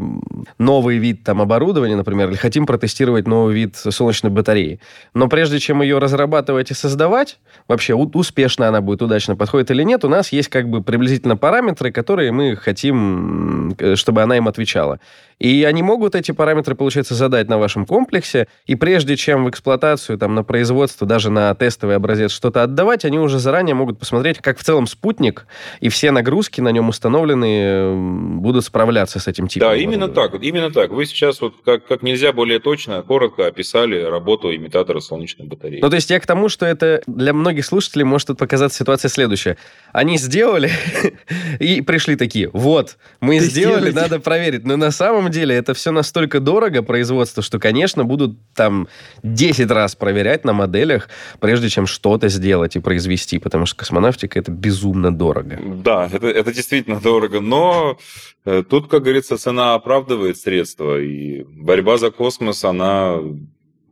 новый 0.57 0.97
вид 0.97 1.23
там 1.23 1.41
оборудования, 1.41 1.95
например, 1.95 2.29
или 2.29 2.35
хотим 2.35 2.65
протестировать 2.65 3.27
новый 3.27 3.53
вид 3.53 3.75
солнечной 3.77 4.31
батареи. 4.31 4.79
Но 5.13 5.27
прежде 5.27 5.59
чем 5.59 5.81
ее 5.81 5.99
разрабатывать 5.99 6.71
и 6.71 6.73
создавать, 6.73 7.39
вообще 7.67 7.93
успешно 7.93 8.67
она 8.67 8.81
будет, 8.81 9.01
удачно 9.01 9.35
подходит 9.35 9.71
или 9.71 9.83
нет, 9.83 10.03
у 10.03 10.09
нас 10.09 10.31
есть 10.31 10.49
как 10.49 10.69
бы 10.69 10.81
приблизительно 10.81 11.37
параметры, 11.37 11.91
которые 11.91 12.31
мы 12.31 12.55
хотим, 12.55 13.75
чтобы 13.95 14.23
она 14.23 14.37
им 14.37 14.47
отвечала. 14.47 14.99
И 15.41 15.63
они 15.63 15.81
могут 15.81 16.13
эти 16.13 16.31
параметры, 16.31 16.75
получается, 16.75 17.15
задать 17.15 17.49
на 17.49 17.57
вашем 17.57 17.87
комплексе, 17.87 18.47
и 18.67 18.75
прежде 18.75 19.17
чем 19.17 19.45
в 19.45 19.49
эксплуатацию, 19.49 20.19
там, 20.19 20.35
на 20.35 20.43
производство, 20.43 21.07
даже 21.07 21.31
на 21.31 21.55
тестовый 21.55 21.95
образец 21.95 22.31
что-то 22.31 22.61
отдавать, 22.61 23.05
они 23.05 23.17
уже 23.17 23.39
заранее 23.39 23.73
могут 23.73 23.97
посмотреть, 23.97 24.37
как 24.37 24.59
в 24.59 24.63
целом 24.63 24.85
спутник 24.85 25.47
и 25.79 25.89
все 25.89 26.11
нагрузки 26.11 26.61
на 26.61 26.69
нем 26.69 26.89
установленные 26.89 27.95
будут 28.39 28.65
справляться 28.65 29.17
с 29.17 29.27
этим 29.27 29.47
типом. 29.47 29.69
Да, 29.69 29.75
именно 29.75 30.09
так, 30.09 30.35
именно 30.39 30.69
так. 30.69 30.91
Вы 30.91 31.07
сейчас 31.07 31.41
вот 31.41 31.55
как, 31.65 31.87
как 31.87 32.03
нельзя 32.03 32.33
более 32.33 32.59
точно, 32.59 33.01
коротко 33.01 33.47
описали 33.47 33.99
работу 33.99 34.55
имитатора 34.55 34.99
солнечной 34.99 35.47
батареи. 35.47 35.81
Ну, 35.81 35.89
то 35.89 35.95
есть 35.95 36.11
я 36.11 36.19
к 36.19 36.27
тому, 36.27 36.49
что 36.49 36.67
это 36.67 37.01
для 37.07 37.33
многих 37.33 37.65
слушателей 37.65 38.05
может 38.05 38.27
тут 38.27 38.37
показаться 38.37 38.77
ситуация 38.77 39.09
следующая. 39.09 39.57
Они 39.91 40.19
сделали 40.19 40.69
и 41.59 41.81
пришли 41.81 42.15
такие, 42.15 42.51
вот, 42.53 42.97
мы 43.21 43.39
сделали, 43.39 43.89
надо 43.89 44.19
проверить. 44.19 44.65
Но 44.65 44.77
на 44.77 44.91
самом 44.91 45.30
деле 45.31 45.55
это 45.55 45.73
все 45.73 45.91
настолько 45.91 46.39
дорого, 46.39 46.83
производство, 46.83 47.41
что, 47.41 47.59
конечно, 47.59 48.03
будут 48.05 48.37
там 48.53 48.87
10 49.23 49.71
раз 49.71 49.95
проверять 49.95 50.45
на 50.45 50.53
моделях, 50.53 51.09
прежде 51.39 51.69
чем 51.69 51.87
что-то 51.87 52.29
сделать 52.29 52.75
и 52.75 52.79
произвести, 52.79 53.39
потому 53.39 53.65
что 53.65 53.77
космонавтика 53.77 54.37
это 54.37 54.51
безумно 54.51 55.15
дорого. 55.15 55.59
Да, 55.83 56.09
это, 56.11 56.27
это 56.27 56.53
действительно 56.53 56.99
дорого, 56.99 57.39
но 57.39 57.97
э, 58.45 58.63
тут, 58.69 58.87
как 58.89 59.03
говорится, 59.03 59.37
цена 59.37 59.73
оправдывает 59.73 60.37
средства, 60.37 60.99
и 60.99 61.43
борьба 61.43 61.97
за 61.97 62.11
космос, 62.11 62.63
она 62.63 63.17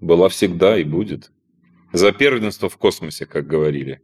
была 0.02 0.30
всегда 0.30 0.78
и 0.78 0.84
будет. 0.84 1.32
за 1.92 2.12
первенство 2.12 2.70
в 2.70 2.78
космосе, 2.78 3.26
как 3.26 3.48
говорили. 3.48 4.02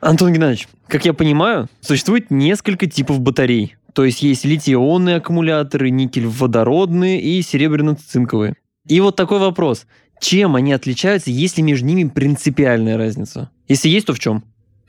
Антон 0.00 0.32
Геннадьевич, 0.32 0.68
как 0.86 1.04
я 1.04 1.12
понимаю, 1.12 1.68
существует 1.80 2.30
несколько 2.30 2.86
типов 2.86 3.20
батарей. 3.20 3.76
То 3.98 4.04
есть 4.04 4.22
есть 4.22 4.44
литий-ионные 4.44 5.16
аккумуляторы, 5.16 5.90
никель-водородные 5.90 7.20
и 7.20 7.40
серебряно-цинковые. 7.40 8.54
И 8.86 9.00
вот 9.00 9.16
такой 9.16 9.40
вопрос. 9.40 9.88
Чем 10.20 10.54
они 10.54 10.72
отличаются, 10.72 11.32
если 11.32 11.62
между 11.62 11.84
ними 11.84 12.08
принципиальная 12.08 12.96
разница? 12.96 13.50
Если 13.66 13.88
есть, 13.88 14.06
то 14.06 14.14
в 14.14 14.20
чем? 14.20 14.44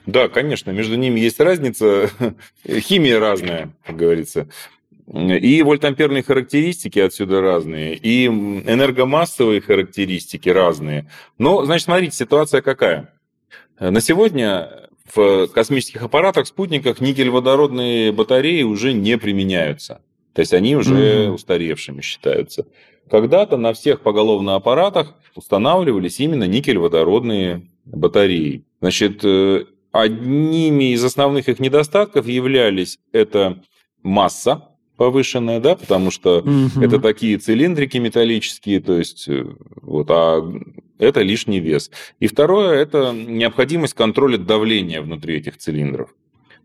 Да, 0.05 0.27
конечно, 0.27 0.69
между 0.69 0.95
ними 0.95 1.19
есть 1.19 1.39
разница. 1.39 2.11
Химия 2.67 3.19
разная, 3.19 3.71
как 3.83 3.95
говорится. 3.95 4.47
И 5.07 5.63
вольтамперные 5.63 6.21
характеристики 6.21 6.99
отсюда 6.99 7.41
разные, 7.41 7.95
и 7.95 8.27
энергомассовые 8.27 9.59
характеристики 9.59 10.49
разные. 10.49 11.09
Но, 11.39 11.65
значит, 11.65 11.85
смотрите, 11.85 12.15
ситуация 12.15 12.61
какая. 12.61 13.11
На 13.79 14.01
сегодня 14.01 14.88
в 15.13 15.47
космических 15.47 16.01
аппаратах, 16.03 16.47
спутниках 16.47 17.01
никель-водородные 17.01 18.11
батареи 18.11 18.63
уже 18.63 18.93
не 18.93 19.17
применяются. 19.17 20.01
То 20.33 20.41
есть 20.41 20.53
они 20.53 20.75
уже 20.75 20.93
mm-hmm. 20.95 21.31
устаревшими 21.31 22.01
считаются. 22.01 22.67
Когда-то 23.09 23.57
на 23.57 23.73
всех 23.73 24.01
поголовно 24.01 24.55
аппаратах 24.55 25.15
устанавливались 25.35 26.19
именно 26.19 26.45
никель-водородные 26.45 27.67
батареи. 27.85 28.63
Значит, 28.81 29.23
э, 29.23 29.65
одними 29.91 30.93
из 30.93 31.03
основных 31.03 31.49
их 31.49 31.59
недостатков 31.59 32.27
являлись 32.27 32.99
это 33.11 33.61
масса 34.03 34.69
повышенная, 34.95 35.59
да, 35.59 35.75
потому 35.75 36.11
что 36.11 36.39
угу. 36.39 36.81
это 36.81 36.99
такие 36.99 37.37
цилиндрики 37.37 37.97
металлические, 37.97 38.81
то 38.81 38.97
есть 38.97 39.27
э, 39.29 39.45
вот, 39.81 40.07
а 40.11 40.41
это 41.00 41.22
лишний 41.22 41.60
вес. 41.60 41.89
И 42.20 42.27
второе– 42.27 42.77
это 42.82 43.12
необходимость 43.13 43.96
контроля 43.96 44.38
давления 44.38 45.01
внутри 45.01 45.38
этих 45.38 45.58
цилиндров. 45.58 46.13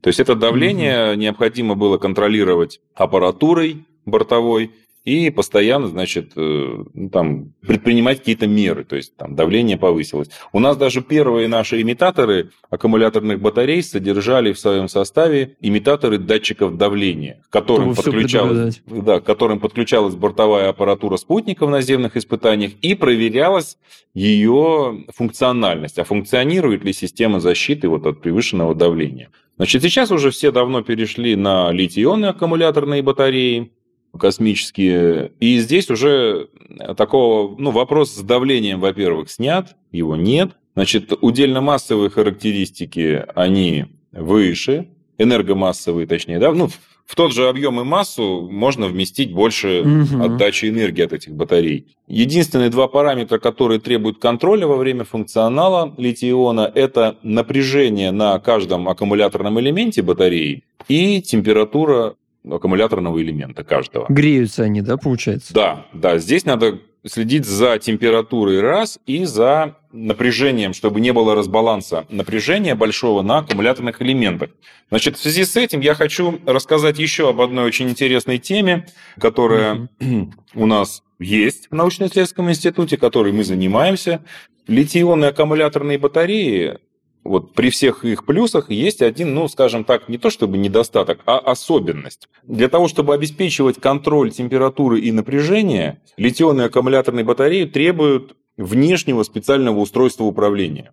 То 0.03 0.09
есть 0.09 0.21
это 0.21 0.35
давление 0.35 1.13
угу. 1.13 1.21
необходимо 1.21 1.75
было 1.77 1.97
контролировать 1.97 2.81
аппаратурой 2.95 3.87
бортовой 4.05 4.73
и 5.05 5.29
постоянно, 5.29 5.89
значит, 5.89 6.33
э, 6.35 6.85
ну, 6.95 7.11
там, 7.11 7.53
предпринимать 7.61 8.21
какие-то 8.21 8.47
меры, 8.47 8.85
то 8.85 8.97
есть 8.97 9.17
там 9.17 9.37
давление 9.37 9.77
повысилось. 9.77 10.31
У 10.53 10.61
нас 10.61 10.79
даже 10.79 11.03
первые 11.03 11.47
наши 11.47 11.81
имитаторы 11.83 12.51
аккумуляторных 12.71 13.39
батарей 13.41 13.83
содержали 13.83 14.53
в 14.53 14.59
своем 14.59 14.89
составе 14.89 15.57
имитаторы 15.61 16.19
датчиков 16.19 16.79
давления, 16.79 17.43
к 17.49 17.53
которым, 17.53 17.95
подключалась, 17.95 18.83
да, 18.87 19.21
к 19.21 19.25
которым 19.25 19.61
подключалась 19.61 20.15
бортовая 20.15 20.71
аппаратура 20.71 21.19
спутника 21.19 21.67
в 21.67 21.71
наземных 21.71 22.17
испытаниях 22.17 22.73
и 22.81 22.95
проверялась 22.95 23.77
ее 24.15 25.05
функциональность, 25.15 25.99
а 25.99 26.05
функционирует 26.05 26.83
ли 26.83 26.95
система 26.95 27.41
защиты 27.41 27.89
вот 27.89 28.07
от 28.07 28.23
превышенного 28.23 28.75
давления. 28.75 29.29
Значит, 29.57 29.83
сейчас 29.83 30.11
уже 30.11 30.31
все 30.31 30.51
давно 30.51 30.83
перешли 30.83 31.37
на 31.37 31.71
литий-ионные 31.71 32.31
аккумуляторные 32.31 33.03
батареи, 33.03 33.71
космические. 34.19 35.33
И 35.41 35.59
здесь 35.59 35.91
уже 35.91 36.49
такого, 36.97 37.57
ну, 37.59 37.71
вопрос 37.71 38.13
с 38.13 38.23
давлением, 38.23 38.81
во-первых, 38.81 39.31
снят, 39.31 39.77
его 39.93 40.17
нет. 40.17 40.53
Значит, 40.75 41.13
удельно-массовые 41.21 42.11
характеристики, 42.11 43.25
они 43.35 43.87
выше, 44.13 44.89
энергомассовые, 45.19 46.07
точнее, 46.07 46.39
да, 46.39 46.53
ну, 46.53 46.69
в 47.07 47.17
тот 47.17 47.33
же 47.33 47.49
объем 47.49 47.81
и 47.81 47.85
массу 47.85 48.49
можно 48.51 48.87
вместить 48.87 49.33
больше 49.33 49.83
угу. 49.83 50.25
отдачи 50.25 50.67
энергии 50.67 51.03
от 51.03 51.13
этих 51.13 51.35
батарей. 51.35 51.95
Единственные 52.09 52.71
два 52.71 52.89
параметра, 52.89 53.39
которые 53.39 53.79
требуют 53.79 54.19
контроля 54.19 54.67
во 54.67 54.77
время 54.77 55.05
функционала 55.05 55.95
литий-иона, 55.99 56.71
это 56.75 57.19
напряжение 57.23 58.11
на 58.11 58.39
каждом 58.39 58.89
аккумуляторном 58.89 59.61
элементе 59.61 60.03
батареи 60.03 60.65
и 60.89 61.21
температура 61.21 62.15
аккумуляторного 62.49 63.21
элемента 63.23 63.65
каждого. 63.65 64.07
Греются 64.09 64.65
они, 64.65 64.81
да, 64.81 64.97
получается? 64.97 65.55
Да, 65.55 65.87
да. 65.93 66.19
Здесь 66.19 66.45
надо 66.45 66.81
следить 67.07 67.45
за 67.45 67.79
температурой 67.79 68.61
раз 68.61 68.99
и 69.07 69.25
за 69.25 69.77
напряжением, 69.93 70.73
чтобы 70.73 71.01
не 71.01 71.13
было 71.13 71.35
разбаланса 71.35 72.07
напряжения 72.11 72.75
большого 72.75 73.23
на 73.23 73.39
аккумуляторных 73.39 74.01
элементах. 74.03 74.51
Значит, 74.89 75.17
в 75.17 75.21
связи 75.21 75.45
с 75.45 75.57
этим 75.57 75.81
я 75.81 75.95
хочу 75.95 76.41
рассказать 76.47 76.99
еще 76.99 77.29
об 77.29 77.41
одной 77.41 77.65
очень 77.65 77.89
интересной 77.89 78.39
теме, 78.39 78.87
которая 79.21 79.89
mm-hmm. 80.01 80.33
у 80.55 80.67
нас 80.67 81.03
есть 81.19 81.69
в 81.71 81.75
научно-исследовательском 81.75 82.51
институте, 82.51 82.97
которой 82.97 83.33
мы 83.33 83.45
занимаемся. 83.45 84.25
Литий-ионные 84.67 85.31
аккумуляторные 85.31 85.99
батареи 85.99 86.79
вот 87.25 87.55
при 87.55 87.71
всех 87.71 88.05
их 88.05 88.27
плюсах 88.27 88.71
есть 88.71 89.03
один, 89.03 89.35
ну, 89.35 89.49
скажем 89.49 89.85
так, 89.85 90.09
не 90.09 90.19
то 90.19 90.31
чтобы 90.31 90.59
недостаток, 90.59 91.21
а 91.27 91.39
особенность. 91.39 92.29
Для 92.43 92.69
того, 92.69 92.87
чтобы 92.87 93.15
обеспечивать 93.15 93.81
контроль 93.81 94.31
температуры 94.31 95.01
и 95.01 95.11
напряжения, 95.11 96.03
литионные 96.19 96.67
аккумуляторные 96.67 97.25
батареи 97.25 97.65
требуют 97.65 98.37
внешнего 98.57 99.23
специального 99.23 99.81
устройства 99.81 100.25
управления, 100.25 100.93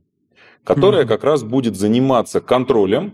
которое 0.63 1.03
mm-hmm. 1.03 1.09
как 1.09 1.23
раз 1.23 1.43
будет 1.43 1.75
заниматься 1.75 2.39
контролем 2.39 3.13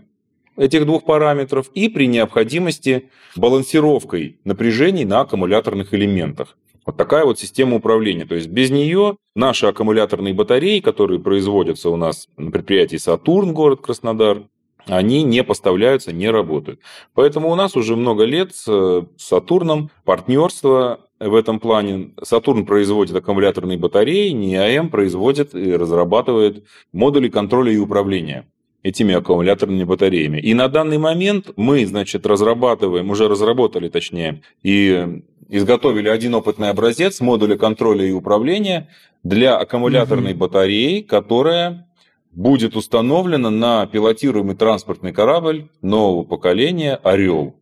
этих 0.56 0.86
двух 0.86 1.04
параметров 1.04 1.70
и 1.74 1.88
при 1.88 2.06
необходимости 2.06 3.10
балансировкой 3.36 4.38
напряжений 4.44 5.04
на 5.04 5.20
аккумуляторных 5.20 5.92
элементах. 5.92 6.56
Вот 6.88 6.96
такая 6.96 7.26
вот 7.26 7.38
система 7.38 7.76
управления. 7.76 8.24
То 8.24 8.34
есть 8.34 8.48
без 8.48 8.70
нее 8.70 9.18
наши 9.36 9.66
аккумуляторные 9.66 10.32
батареи, 10.32 10.80
которые 10.80 11.20
производятся 11.20 11.90
у 11.90 11.96
нас 11.96 12.28
на 12.38 12.50
предприятии 12.50 12.96
«Сатурн», 12.96 13.52
город 13.52 13.82
Краснодар, 13.82 14.44
они 14.86 15.22
не 15.22 15.44
поставляются, 15.44 16.14
не 16.14 16.30
работают. 16.30 16.80
Поэтому 17.12 17.52
у 17.52 17.54
нас 17.56 17.76
уже 17.76 17.94
много 17.94 18.24
лет 18.24 18.54
с 18.54 19.06
Сатурном 19.18 19.90
партнерство 20.06 21.00
в 21.20 21.34
этом 21.34 21.60
плане. 21.60 22.14
Сатурн 22.22 22.64
производит 22.64 23.14
аккумуляторные 23.14 23.76
батареи, 23.76 24.30
НИАМ 24.30 24.88
производит 24.88 25.54
и 25.54 25.76
разрабатывает 25.76 26.64
модули 26.94 27.28
контроля 27.28 27.70
и 27.70 27.76
управления 27.76 28.46
этими 28.82 29.14
аккумуляторными 29.14 29.84
батареями. 29.84 30.38
И 30.38 30.54
на 30.54 30.68
данный 30.68 30.98
момент 30.98 31.50
мы, 31.56 31.84
значит, 31.84 32.24
разрабатываем, 32.24 33.10
уже 33.10 33.28
разработали, 33.28 33.88
точнее, 33.88 34.40
и 34.62 35.22
изготовили 35.48 36.08
один 36.08 36.34
опытный 36.34 36.70
образец 36.70 37.20
модуля 37.20 37.56
контроля 37.56 38.04
и 38.06 38.12
управления 38.12 38.88
для 39.22 39.56
аккумуляторной 39.56 40.32
угу. 40.32 40.40
батареи, 40.40 41.00
которая 41.00 41.88
будет 42.32 42.76
установлена 42.76 43.50
на 43.50 43.86
пилотируемый 43.86 44.54
транспортный 44.54 45.12
корабль 45.12 45.68
нового 45.82 46.24
поколения 46.24 46.96
«Орел». 47.02 47.56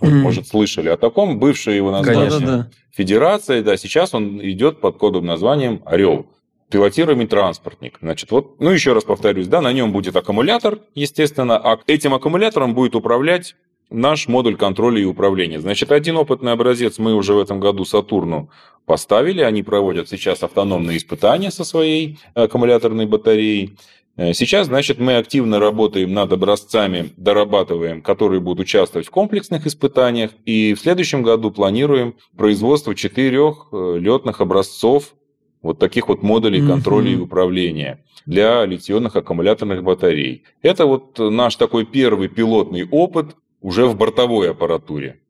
Mm. 0.00 0.10
Может, 0.10 0.48
слышали 0.48 0.88
о 0.88 0.96
таком. 0.96 1.38
Бывшая 1.38 1.76
его 1.76 1.90
название 1.90 2.30
Конечно. 2.30 2.70
Федерация, 2.90 3.62
да, 3.62 3.76
сейчас 3.76 4.12
он 4.12 4.40
идет 4.42 4.80
под 4.80 4.98
кодовым 4.98 5.26
названием 5.26 5.82
«Орел». 5.86 6.26
Пилотируемый 6.68 7.26
транспортник. 7.26 7.98
Значит, 8.02 8.30
вот, 8.30 8.60
ну 8.60 8.70
еще 8.70 8.92
раз 8.92 9.04
повторюсь, 9.04 9.46
да, 9.46 9.60
на 9.60 9.72
нем 9.72 9.92
будет 9.92 10.16
аккумулятор, 10.16 10.80
естественно, 10.94 11.56
а 11.56 11.78
этим 11.86 12.12
аккумулятором 12.14 12.74
будет 12.74 12.96
управлять 12.96 13.54
наш 13.90 14.28
модуль 14.28 14.56
контроля 14.56 15.00
и 15.00 15.04
управления. 15.04 15.60
Значит, 15.60 15.92
один 15.92 16.16
опытный 16.16 16.52
образец 16.52 16.98
мы 16.98 17.14
уже 17.14 17.34
в 17.34 17.38
этом 17.38 17.60
году 17.60 17.84
Сатурну 17.84 18.50
поставили. 18.86 19.42
Они 19.42 19.62
проводят 19.62 20.08
сейчас 20.08 20.42
автономные 20.42 20.98
испытания 20.98 21.50
со 21.50 21.64
своей 21.64 22.18
аккумуляторной 22.34 23.06
батареей. 23.06 23.76
Э, 24.16 24.32
сейчас, 24.32 24.66
значит, 24.66 24.98
мы 24.98 25.16
активно 25.16 25.58
работаем 25.58 26.12
над 26.12 26.32
образцами, 26.32 27.10
дорабатываем, 27.16 28.02
которые 28.02 28.40
будут 28.40 28.60
участвовать 28.60 29.06
в 29.06 29.10
комплексных 29.10 29.66
испытаниях. 29.66 30.30
И 30.44 30.74
в 30.74 30.80
следующем 30.80 31.22
году 31.22 31.50
планируем 31.50 32.14
производство 32.36 32.94
четырех 32.94 33.68
э, 33.72 33.96
летных 33.98 34.40
образцов 34.40 35.14
вот 35.62 35.78
таких 35.78 36.08
вот 36.08 36.22
модулей 36.22 36.60
контроля 36.66 37.10
mm-hmm. 37.10 37.14
и 37.14 37.20
управления 37.20 38.04
для 38.26 38.64
литионных 38.66 39.16
аккумуляторных 39.16 39.82
батарей. 39.82 40.44
Это 40.60 40.84
вот 40.84 41.18
наш 41.18 41.56
такой 41.56 41.86
первый 41.86 42.28
пилотный 42.28 42.86
опыт 42.86 43.34
уже 43.64 43.86
в 43.86 43.96
бортовой 43.96 44.50
аппаратуре, 44.50 45.20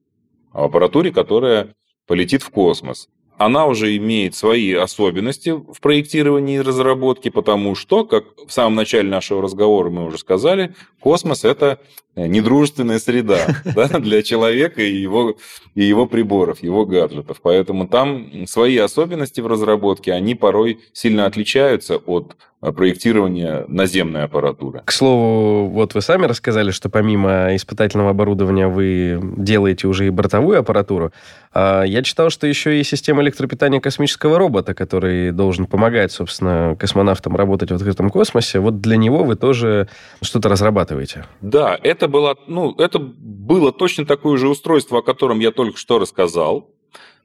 а 0.52 0.64
аппаратуре, 0.64 1.12
которая 1.12 1.76
полетит 2.08 2.42
в 2.42 2.50
космос. 2.50 3.08
Она 3.38 3.66
уже 3.66 3.96
имеет 3.96 4.34
свои 4.34 4.72
особенности 4.72 5.50
в 5.50 5.80
проектировании 5.80 6.56
и 6.56 6.60
разработке, 6.60 7.30
потому 7.30 7.76
что, 7.76 8.04
как 8.04 8.24
в 8.46 8.52
самом 8.52 8.74
начале 8.74 9.08
нашего 9.08 9.40
разговора 9.40 9.90
мы 9.90 10.04
уже 10.04 10.18
сказали, 10.18 10.74
космос– 10.98 11.44
это 11.44 11.78
недружественная 12.16 12.98
среда 12.98 13.62
да, 13.76 13.86
для 14.00 14.22
человека 14.24 14.82
и 14.82 14.94
его, 14.94 15.36
и 15.76 15.84
его 15.84 16.06
приборов, 16.06 16.60
его 16.62 16.86
гаджетов. 16.86 17.38
Поэтому 17.40 17.86
там 17.86 18.46
свои 18.46 18.76
особенности 18.78 19.40
в 19.40 19.46
разработке, 19.46 20.12
они 20.12 20.34
порой 20.34 20.80
сильно 20.92 21.26
отличаются 21.26 21.98
от 21.98 22.36
проектирования 22.72 23.64
наземной 23.68 24.24
аппаратуры. 24.24 24.82
К 24.84 24.92
слову, 24.92 25.68
вот 25.68 25.94
вы 25.94 26.00
сами 26.00 26.26
рассказали, 26.26 26.70
что 26.70 26.88
помимо 26.88 27.54
испытательного 27.56 28.10
оборудования 28.10 28.68
вы 28.68 29.20
делаете 29.36 29.86
уже 29.88 30.06
и 30.06 30.10
бортовую 30.10 30.58
аппаратуру. 30.58 31.12
А 31.52 31.82
я 31.84 32.02
читал, 32.02 32.30
что 32.30 32.46
еще 32.46 32.80
и 32.80 32.84
система 32.84 33.22
электропитания 33.22 33.80
космического 33.80 34.38
робота, 34.38 34.74
который 34.74 35.30
должен 35.30 35.66
помогать, 35.66 36.10
собственно, 36.10 36.76
космонавтам 36.78 37.36
работать 37.36 37.70
в 37.70 37.74
открытом 37.74 38.10
космосе. 38.10 38.58
Вот 38.58 38.80
для 38.80 38.96
него 38.96 39.24
вы 39.24 39.36
тоже 39.36 39.88
что-то 40.20 40.48
разрабатываете. 40.48 41.26
Да, 41.40 41.78
это 41.82 42.08
было, 42.08 42.36
ну, 42.46 42.74
это 42.78 42.98
было 42.98 43.72
точно 43.72 44.04
такое 44.04 44.36
же 44.36 44.48
устройство, 44.48 44.98
о 44.98 45.02
котором 45.02 45.38
я 45.38 45.52
только 45.52 45.78
что 45.78 45.98
рассказал. 45.98 46.70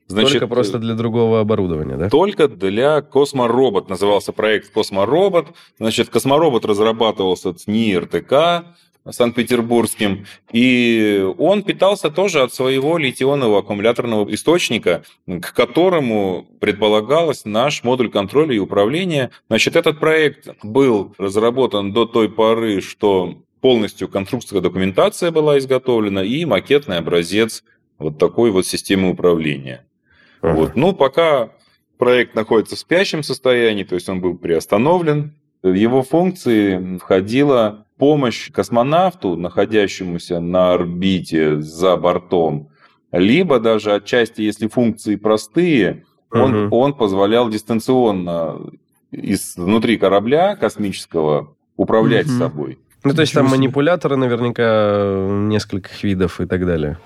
Значит, 0.09 0.33
только 0.33 0.47
просто 0.47 0.79
для 0.79 0.95
другого 0.95 1.39
оборудования, 1.39 1.95
да? 1.95 2.09
Только 2.09 2.47
для 2.47 3.01
Косморобот. 3.01 3.89
Назывался 3.89 4.33
проект 4.33 4.71
Косморобот. 4.73 5.47
Значит, 5.77 6.09
Косморобот 6.09 6.65
разрабатывался 6.65 7.53
с 7.53 7.67
НИРТК, 7.67 8.65
Санкт-Петербургским, 9.09 10.25
и 10.51 11.25
он 11.37 11.63
питался 11.63 12.09
тоже 12.09 12.41
от 12.41 12.53
своего 12.53 12.97
литионного 12.97 13.59
аккумуляторного 13.59 14.31
источника, 14.33 15.03
к 15.25 15.53
которому 15.53 16.47
предполагалось 16.59 17.45
наш 17.45 17.83
модуль 17.83 18.09
контроля 18.09 18.53
и 18.53 18.59
управления. 18.59 19.31
Значит, 19.47 19.75
этот 19.75 19.99
проект 19.99 20.49
был 20.63 21.13
разработан 21.17 21.93
до 21.93 22.05
той 22.05 22.29
поры, 22.29 22.81
что 22.81 23.41
полностью 23.61 24.07
конструкторская 24.07 24.61
документация 24.61 25.31
была 25.31 25.57
изготовлена 25.57 26.23
и 26.23 26.45
макетный 26.45 26.97
образец 26.97 27.63
вот 27.97 28.17
такой 28.17 28.51
вот 28.51 28.65
системы 28.65 29.09
управления. 29.09 29.85
Ага. 30.41 30.53
Вот. 30.53 30.75
Ну, 30.75 30.93
пока 30.93 31.49
проект 31.97 32.35
находится 32.35 32.75
в 32.75 32.79
спящем 32.79 33.23
состоянии, 33.23 33.83
то 33.83 33.95
есть 33.95 34.09
он 34.09 34.21
был 34.21 34.37
приостановлен, 34.37 35.35
в 35.61 35.73
его 35.73 36.03
функции 36.03 36.97
входила 36.97 37.85
помощь 37.97 38.49
космонавту, 38.51 39.35
находящемуся 39.35 40.39
на 40.39 40.73
орбите 40.73 41.61
за 41.61 41.97
бортом, 41.97 42.69
либо 43.11 43.59
даже 43.59 43.93
отчасти, 43.93 44.41
если 44.41 44.67
функции 44.67 45.17
простые, 45.17 46.05
он, 46.31 46.67
угу. 46.67 46.75
он 46.77 46.93
позволял 46.93 47.49
дистанционно 47.49 48.57
из, 49.11 49.57
внутри 49.57 49.97
корабля 49.97 50.55
космического 50.55 51.55
управлять 51.75 52.27
угу. 52.27 52.37
собой. 52.37 52.79
Ну, 53.03 53.13
то 53.13 53.21
есть 53.21 53.33
там 53.33 53.47
манипуляторы 53.47 54.17
наверняка 54.17 55.27
нескольких 55.29 56.03
видов 56.03 56.41
и 56.41 56.45
так 56.45 56.65
далее. 56.65 56.99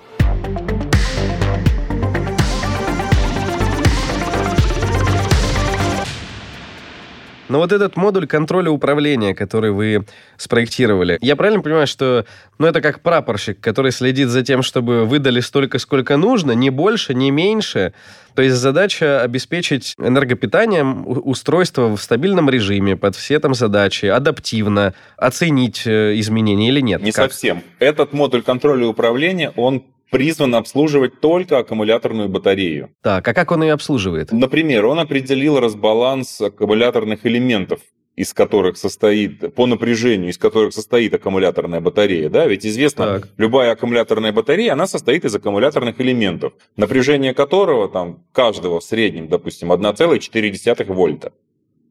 Но 7.50 7.60
вот 7.60 7.72
этот 7.72 7.96
модуль 7.96 8.28
контроля 8.28 8.72
управления, 8.72 9.36
который 9.36 9.72
вы 9.72 10.06
спроектировали, 10.38 11.18
я 11.22 11.36
правильно 11.36 11.62
понимаю, 11.62 11.88
что 11.88 12.26
ну, 12.58 12.68
это 12.68 12.82
как 12.82 13.02
прапорщик, 13.02 13.60
который 13.60 13.92
следит 13.92 14.30
за 14.30 14.44
тем, 14.44 14.62
чтобы 14.64 15.06
выдали 15.06 15.40
столько, 15.40 15.80
сколько 15.80 16.18
нужно, 16.18 16.54
не 16.54 16.70
больше, 16.70 17.14
не 17.14 17.32
меньше. 17.32 17.94
То 18.36 18.42
есть 18.42 18.56
задача 18.56 19.22
обеспечить 19.22 19.94
энергопитанием 20.00 21.04
устройство 21.06 21.96
в 21.96 22.02
стабильном 22.02 22.50
режиме 22.50 22.96
под 22.96 23.16
все 23.16 23.40
там 23.40 23.54
задачи, 23.54 24.06
адаптивно, 24.08 24.94
оценить 25.18 25.86
э, 25.86 26.20
изменения 26.20 26.70
или 26.70 26.82
нет? 26.82 27.02
Не 27.02 27.12
как? 27.12 27.32
совсем. 27.32 27.62
Этот 27.80 28.14
модуль 28.14 28.42
контроля 28.42 28.88
управления, 28.88 29.52
он 29.56 29.84
призван 30.14 30.56
обслуживать 30.56 31.20
только 31.20 31.58
аккумуляторную 31.58 32.30
батарею. 32.30 32.92
Так, 33.02 33.28
а 33.28 33.34
как 33.34 33.52
он 33.52 33.64
ее 33.64 33.74
обслуживает? 33.74 34.32
Например, 34.32 34.86
он 34.86 35.00
определил 35.00 35.60
разбаланс 35.60 36.40
аккумуляторных 36.40 37.26
элементов 37.26 37.80
из 38.16 38.32
которых 38.32 38.78
состоит, 38.78 39.56
по 39.56 39.66
напряжению, 39.66 40.30
из 40.30 40.38
которых 40.38 40.74
состоит 40.74 41.16
аккумуляторная 41.16 41.82
батарея, 41.82 42.30
да, 42.30 42.46
ведь 42.46 42.64
известно, 42.64 43.06
так. 43.06 43.30
любая 43.38 43.72
аккумуляторная 43.72 44.32
батарея, 44.32 44.74
она 44.74 44.86
состоит 44.86 45.26
из 45.26 45.34
аккумуляторных 45.34 46.00
элементов, 46.00 46.54
напряжение 46.78 47.34
которого 47.34 47.90
там 47.90 48.24
каждого 48.32 48.82
в 48.82 48.84
среднем, 48.84 49.30
допустим, 49.30 49.72
1,4 49.72 50.94
вольта, 50.94 51.34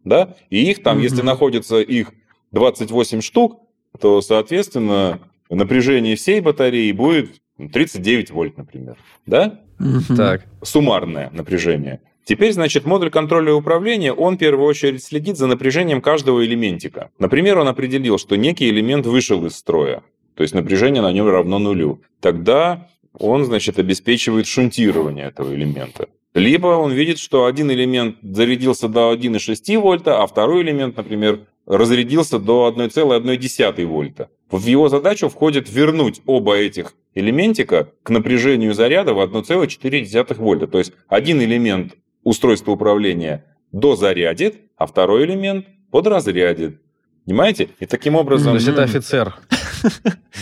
да, 0.05 0.37
и 0.49 0.71
их 0.71 0.85
там, 0.85 0.99
угу. 0.99 1.03
если 1.03 1.23
находится 1.23 1.81
их 1.81 2.13
28 2.53 3.21
штук, 3.21 3.61
то, 4.01 4.21
соответственно, 4.21 5.19
напряжение 5.51 6.15
всей 6.15 6.41
батареи 6.41 6.93
будет 6.93 7.43
39 7.59 8.31
вольт, 8.31 8.57
например. 8.57 8.97
Да? 9.27 9.61
Угу. 9.79 10.17
Так. 10.17 10.47
Суммарное 10.63 11.31
напряжение. 11.33 12.01
Теперь, 12.25 12.53
значит, 12.53 12.85
модуль 12.87 13.11
контроля 13.11 13.51
и 13.51 13.55
управления, 13.55 14.13
он 14.13 14.37
в 14.37 14.39
первую 14.39 14.67
очередь 14.67 15.03
следит 15.03 15.37
за 15.37 15.49
напряжением 15.49 16.01
каждого 16.01 16.45
элементика. 16.45 17.11
Например, 17.19 17.59
он 17.59 17.69
определил, 17.69 18.19
что 18.19 18.37
некий 18.37 18.69
элемент 18.69 19.07
вышел 19.07 19.45
из 19.45 19.57
строя, 19.57 20.03
то 20.35 20.43
есть 20.43 20.55
напряжение 20.55 21.03
на 21.03 21.13
нем 21.13 21.29
равно 21.29 21.59
нулю. 21.59 22.01
Тогда 22.21 22.89
он, 23.19 23.45
значит, 23.45 23.79
обеспечивает 23.79 24.47
шунтирование 24.47 25.27
этого 25.27 25.53
элемента. 25.53 26.09
Либо 26.35 26.69
он 26.69 26.93
видит, 26.93 27.19
что 27.19 27.45
один 27.45 27.71
элемент 27.71 28.17
зарядился 28.23 28.89
до 28.89 29.13
1,6 29.13 29.79
вольта, 29.79 30.23
а 30.23 30.27
второй 30.27 30.63
элемент, 30.63 30.97
например, 30.97 31.41
разрядился 31.67 32.39
до 32.39 32.73
1,1 32.75 33.85
вольта. 33.85 34.31
В 34.53 34.67
его 34.67 34.91
задачу 34.91 35.31
входит 35.31 35.71
вернуть 35.71 36.21
оба 36.27 36.57
этих 36.57 36.93
элементика 37.15 37.89
к 38.03 38.11
напряжению 38.11 38.75
заряда 38.75 39.15
в 39.15 39.21
1,4 39.21 40.35
вольта. 40.35 40.67
То 40.67 40.79
есть 40.79 40.93
один 41.09 41.41
элемент 41.41 41.95
устройства 42.23 42.73
управления 42.73 43.47
дозарядит, 43.73 44.57
а 44.77 44.87
второй 44.87 45.25
элемент 45.25 45.67
подразрядит. 45.91 46.81
Понимаете? 47.25 47.71
И 47.81 47.87
таким 47.87 48.15
образом... 48.15 48.53
То 48.53 48.57
есть 48.57 48.69
это 48.69 48.83
офицер. 48.83 49.35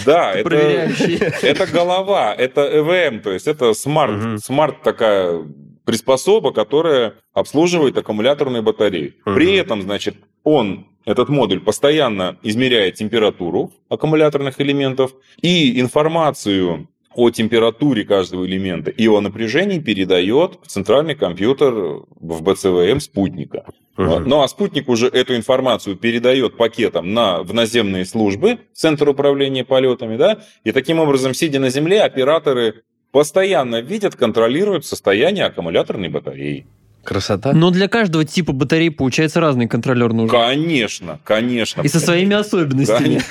Да, 0.05 0.33
это, 0.33 0.55
это 0.55 1.66
голова, 1.66 2.35
это 2.35 2.61
ЭВМ, 2.61 3.20
то 3.20 3.33
есть 3.33 3.46
это 3.46 3.73
smart, 3.72 4.42
smart 4.42 4.83
такая 4.83 5.46
приспособа, 5.85 6.53
которая 6.53 7.14
обслуживает 7.33 7.96
аккумуляторные 7.96 8.62
батареи. 8.62 9.16
При 9.25 9.55
этом, 9.55 9.83
значит, 9.83 10.16
он 10.44 10.89
этот 11.04 11.28
модуль 11.28 11.60
постоянно 11.60 12.36
измеряет 12.42 12.94
температуру 12.94 13.72
аккумуляторных 13.88 14.60
элементов 14.60 15.12
и 15.40 15.80
информацию 15.80 16.88
о 17.14 17.30
температуре 17.30 18.04
каждого 18.04 18.46
элемента 18.46 18.90
и 18.90 19.08
о 19.08 19.20
напряжении 19.20 19.80
передает 19.80 20.58
в 20.62 20.68
центральный 20.68 21.14
компьютер 21.14 21.72
в 21.72 22.42
БЦВМ 22.42 23.00
спутника. 23.00 23.64
Угу. 23.98 24.20
Ну 24.20 24.42
а 24.42 24.48
спутник 24.48 24.88
уже 24.88 25.08
эту 25.08 25.34
информацию 25.34 25.96
передает 25.96 26.56
пакетом 26.56 27.12
на, 27.12 27.42
в 27.42 27.52
наземные 27.52 28.04
службы, 28.04 28.60
Центр 28.72 29.08
управления 29.08 29.64
полетами, 29.64 30.16
да, 30.16 30.38
и 30.64 30.72
таким 30.72 31.00
образом, 31.00 31.34
сидя 31.34 31.58
на 31.58 31.70
Земле, 31.70 32.02
операторы 32.02 32.82
постоянно 33.10 33.80
видят, 33.80 34.14
контролируют 34.14 34.86
состояние 34.86 35.44
аккумуляторной 35.44 36.08
батареи. 36.08 36.66
Красота. 37.04 37.52
Но 37.52 37.70
для 37.70 37.88
каждого 37.88 38.24
типа 38.24 38.52
батареи 38.52 38.90
получается 38.90 39.40
разный 39.40 39.66
контролер 39.68 40.12
нужен. 40.12 40.30
Конечно, 40.30 41.18
конечно. 41.24 41.82
И 41.82 41.88
со 41.88 42.00
своими 42.00 42.34
особенностями. 42.34 43.22